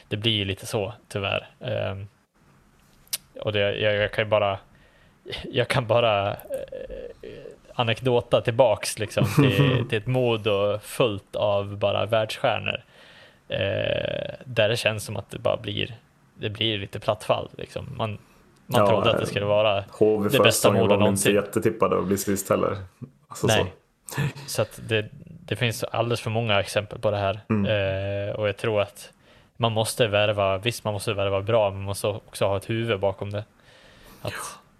[0.08, 1.48] Det blir ju lite så tyvärr.
[1.60, 2.06] Ehm,
[3.40, 4.58] och det, jag, jag kan ju bara,
[5.52, 6.36] jag kan bara eh,
[7.74, 12.82] anekdota tillbaks liksom till, till ett mod och fullt av bara världsstjärnor.
[13.48, 15.94] Eh, där det känns som att det bara blir,
[16.34, 17.86] det blir lite platt fall liksom.
[17.96, 18.18] Man,
[18.66, 20.96] man Ja, trodde att eh, det skulle vara HV Det bästa säsongen målet var väl
[20.96, 21.34] inte någonsin.
[21.34, 22.76] jättetippade att bli sist heller.
[23.28, 23.72] Alltså Nej.
[24.06, 24.20] Så.
[24.46, 25.06] Så att det,
[25.46, 27.40] det finns alldeles för många exempel på det här.
[27.50, 27.66] Mm.
[28.28, 29.10] Eh, och jag tror att
[29.56, 33.00] man måste värva, visst man måste värva bra, men man måste också ha ett huvud
[33.00, 33.44] bakom det.
[34.22, 34.32] Att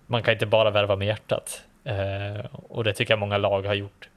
[0.07, 1.61] Man kan inte bara värva med hjärtat.
[1.85, 4.09] Eh, och det tycker jag många lag har gjort.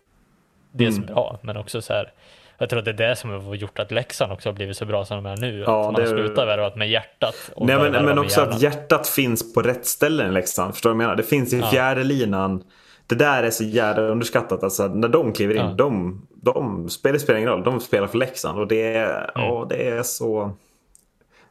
[0.71, 1.07] Dels Mm.
[1.13, 2.11] bra, men också så här.
[2.57, 4.85] Jag tror att det är det som har gjort att Leksand också har blivit så
[4.85, 5.59] bra som de är nu.
[5.59, 7.35] Ja, att man det har slutat värva med hjärtat.
[7.55, 8.55] Och Nej, men, men också hjärnan.
[8.55, 10.73] att hjärtat finns på rätt ställen i Leksand.
[10.73, 11.15] Förstår du vad jag menar?
[11.15, 11.67] Det finns i Ja.
[11.69, 12.63] fjärde linan.
[13.11, 14.63] Det där är så jävla underskattat.
[14.63, 15.73] Alltså, när de kliver in, Ja.
[15.77, 17.63] de, de spelar, spelar ingen roll.
[17.63, 18.59] De spelar för Leksand.
[18.59, 19.49] Och det är, Mm.
[19.51, 20.51] och det är så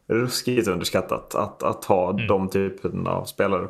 [0.09, 2.27] ruskigt underskattat att, att ha Mm.
[2.27, 3.69] de typen av spelare.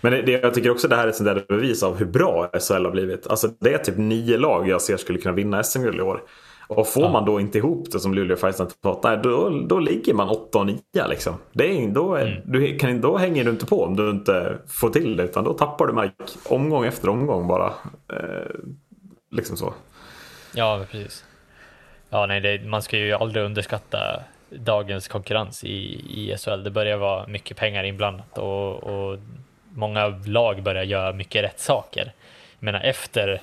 [0.00, 2.06] Men det, det, jag tycker också det här är ett sånt där bevis av hur
[2.06, 3.26] bra SHL har blivit.
[3.26, 6.22] Alltså, det är typ nio lag jag ser skulle kunna vinna SM-guld i år.
[6.68, 7.12] Och får Ja.
[7.12, 8.36] man då inte ihop det som Luleå
[8.82, 11.34] fått, nej, då, då ligger man 8 och 9 liksom.
[11.52, 12.42] Det är, då, är, Mm.
[12.44, 15.52] du, kan, då hänger du inte på om du inte får till det, utan då
[15.52, 16.12] tappar du mark
[16.48, 17.66] omgång efter omgång bara.
[18.12, 18.50] Eh,
[19.30, 19.74] liksom så.
[20.54, 21.24] Ja, precis.
[22.10, 23.98] Ja, nej, det, man ska ju aldrig underskatta
[24.50, 25.68] dagens konkurrens i,
[26.10, 26.62] i SHL.
[26.64, 29.18] Det börjar vara mycket pengar inblandat och, och
[29.74, 32.12] många lag börjar göra mycket rätt saker.
[32.58, 33.40] Jag menar efter,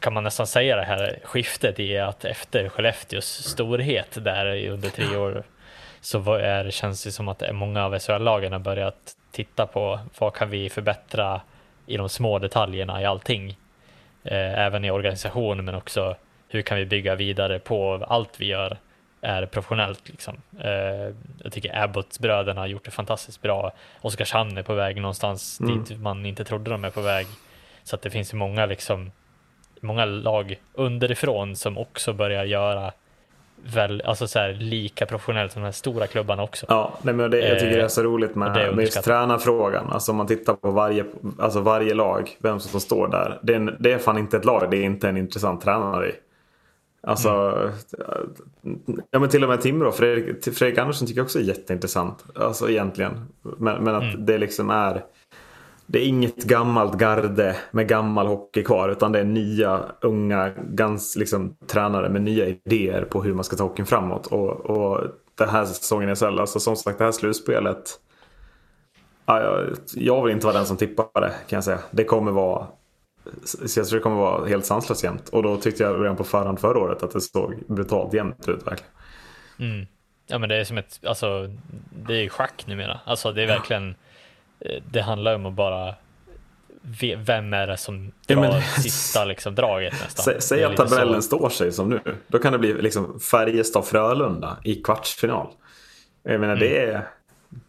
[0.00, 5.16] kan man nästan säga det här skiftet i att efter Skellefteås storhet där under tre
[5.16, 5.42] år
[6.00, 10.34] så var- är, känns det som att många av SHL-lagen har börjat titta på vad
[10.34, 11.40] kan vi förbättra
[11.86, 13.56] i de små detaljerna i allting.
[14.24, 16.16] Eh, även i organisation men också
[16.48, 18.76] hur kan vi bygga vidare på allt vi gör
[19.20, 20.08] är professionellt.
[20.08, 20.36] Liksom.
[20.60, 20.70] Eh,
[21.42, 23.72] jag tycker Abbott-bröderna har gjort det fantastiskt bra.
[24.00, 25.84] Oskarshamn är på väg någonstans Mm.
[25.84, 27.26] dit man inte trodde de är på väg.
[27.84, 29.12] Så att det finns många, liksom,
[29.82, 32.92] många lag underifrån som också börjar göra
[33.64, 36.66] väl, alltså så här, lika professionellt som de här stora klubbarna också.
[36.68, 39.02] Ja, nej, men det, jag tycker det är så roligt det är med, med just
[39.04, 39.86] tränarfrågan.
[39.90, 41.04] Alltså om man tittar på varje,
[41.38, 43.38] alltså varje lag, vem som står där.
[43.42, 46.08] Det är, en, det är fan inte ett lag, det är inte en intressant tränare
[46.08, 46.12] i.
[47.06, 47.30] Alltså,
[49.10, 52.24] ja men till och med Timrå, Fredrik, Fredrik Andersson tycker jag också är jätteintressant.
[52.34, 53.28] Alltså egentligen.
[53.42, 54.26] Men, men att Mm.
[54.26, 55.02] det liksom är,
[55.86, 58.88] det är inget gammalt garde med gammal hockey kvar.
[58.88, 63.56] Utan det är nya, unga, gans, liksom, tränare med nya idéer på hur man ska
[63.56, 64.26] ta hockeyn framåt.
[64.26, 65.00] Och, och
[65.34, 67.98] den här säsongen i SHL, alltså som sagt det här slutspelet.
[69.26, 69.64] Ja,
[69.94, 71.78] jag, vill inte vara den som tippar det kan jag säga.
[71.90, 72.66] Det kommer vara
[73.44, 75.28] så jag tror det kommer vara helt sanslöst jämnt.
[75.28, 78.66] Och då tyckte jag redan på förhand förra året att det såg brutalt jämnt ut
[78.66, 78.92] verkligen.
[79.58, 79.86] Mm.
[80.26, 81.50] Ja men det är som ett, alltså
[82.06, 83.00] det är schack numera.
[83.04, 83.96] Alltså det är verkligen, eh,
[84.90, 85.94] det handlar om att bara,
[86.82, 90.24] ve- vem är det som Ja, drar men- sista liksom draget nästan.
[90.34, 91.26] Sä, säg att tabellen så.
[91.26, 92.00] står sig som nu.
[92.28, 95.46] Då kan det bli liksom Färjestad-Frölunda i kvartsfinal.
[96.22, 97.08] Jag menar det, är,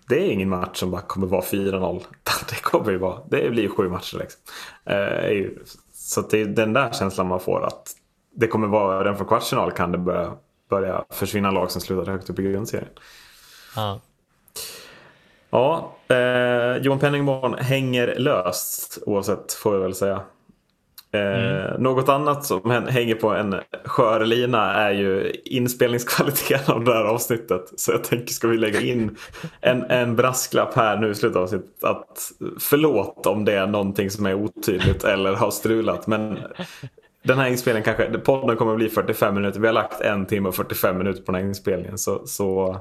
[0.10, 2.04] det är ingen match som bara kommer vara 4-0.
[2.50, 4.42] Det kommer ju vara, det blir ju sju matcher liksom.
[4.86, 5.60] Eh, ju-
[5.94, 7.88] så det är den där känslan man får att
[8.36, 10.32] det kommer vara, redan från kvartsfinal kan det börja,
[10.70, 12.90] börja försvinna lag som slutar högt upp i grundserien.
[13.76, 14.00] Ja.
[15.54, 20.22] Ja, eh, Johan Penningborn hänger löst oavsett får jag väl säga.
[21.12, 26.94] Eh, Något annat som hän- hänger på en skör lina är ju inspelningskvaliteten av det
[26.94, 27.62] här avsnittet.
[27.78, 29.18] Så jag tänker ska vi lägga in
[29.62, 31.84] en, en brasklapp här nu i slutet av avsnittet.
[31.84, 36.08] Att förlåt om det är någonting som är otydligt eller har strulat.
[36.08, 36.40] Men
[37.24, 39.60] den här inspelningen kanske, podden kommer bli 45 minuter.
[39.60, 41.98] Vi har lagt en timme och 45 minuter på den här inspelningen.
[41.98, 42.78] Så, så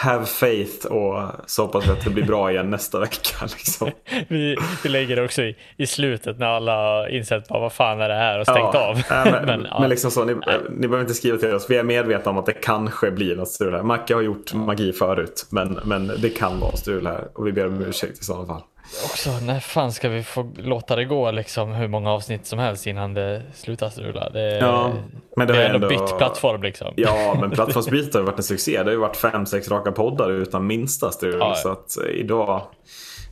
[0.00, 3.36] have faith och så hoppas vi att det blir bra igen nästa vecka.
[3.42, 3.90] Liksom.
[4.28, 8.00] Vi, vi lägger det också i, i slutet när alla har insett bara, vad fan
[8.00, 8.96] är det här och stängt Ja, av.
[8.96, 9.86] äh, men, Men, men, ja.
[9.86, 10.34] liksom så, ni,
[10.70, 11.66] ni behöver inte skriva till oss.
[11.70, 13.82] Vi är medvetna om att det kanske blir något strul här.
[13.82, 17.28] Macke har gjort magi förut, men, men det kan vara strul här.
[17.34, 18.62] Och vi ber om ursäkt i sådana fall.
[19.04, 22.86] Också, när fan ska vi få låta det gå liksom hur många avsnitt som helst
[22.86, 24.30] innan det slutar strula?
[24.30, 24.92] Det, Ja,
[25.36, 26.92] men det vi har ändå ändå- bytt plattform liksom.
[26.96, 28.72] Ja, men plattformsbyte har ju varit en succé.
[28.78, 31.36] Det har ju varit fem, sex raka poddar utan minsta strul.
[31.40, 31.54] Ja, ja.
[31.54, 32.62] Så att eh, idag,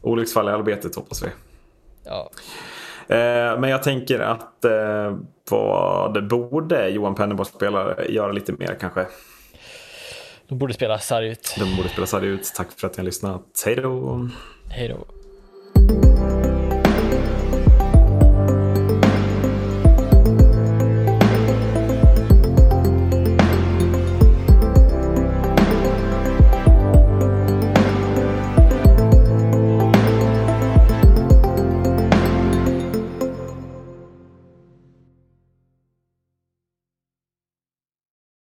[0.03, 1.29] olycksfall i arbetet hoppas vi.
[2.05, 2.31] Ja.
[3.09, 5.17] Eh, men jag tänker att eh,
[5.51, 9.07] vad borde Johan Pennerborgs spelare göra lite mer kanske.
[10.49, 11.55] De borde spela sarg ut.
[11.59, 12.53] De borde spela sarg ut.
[12.57, 13.43] Tack för att ni har lyssnat.
[13.67, 14.29] Hej då!
[14.71, 14.97] Hej då.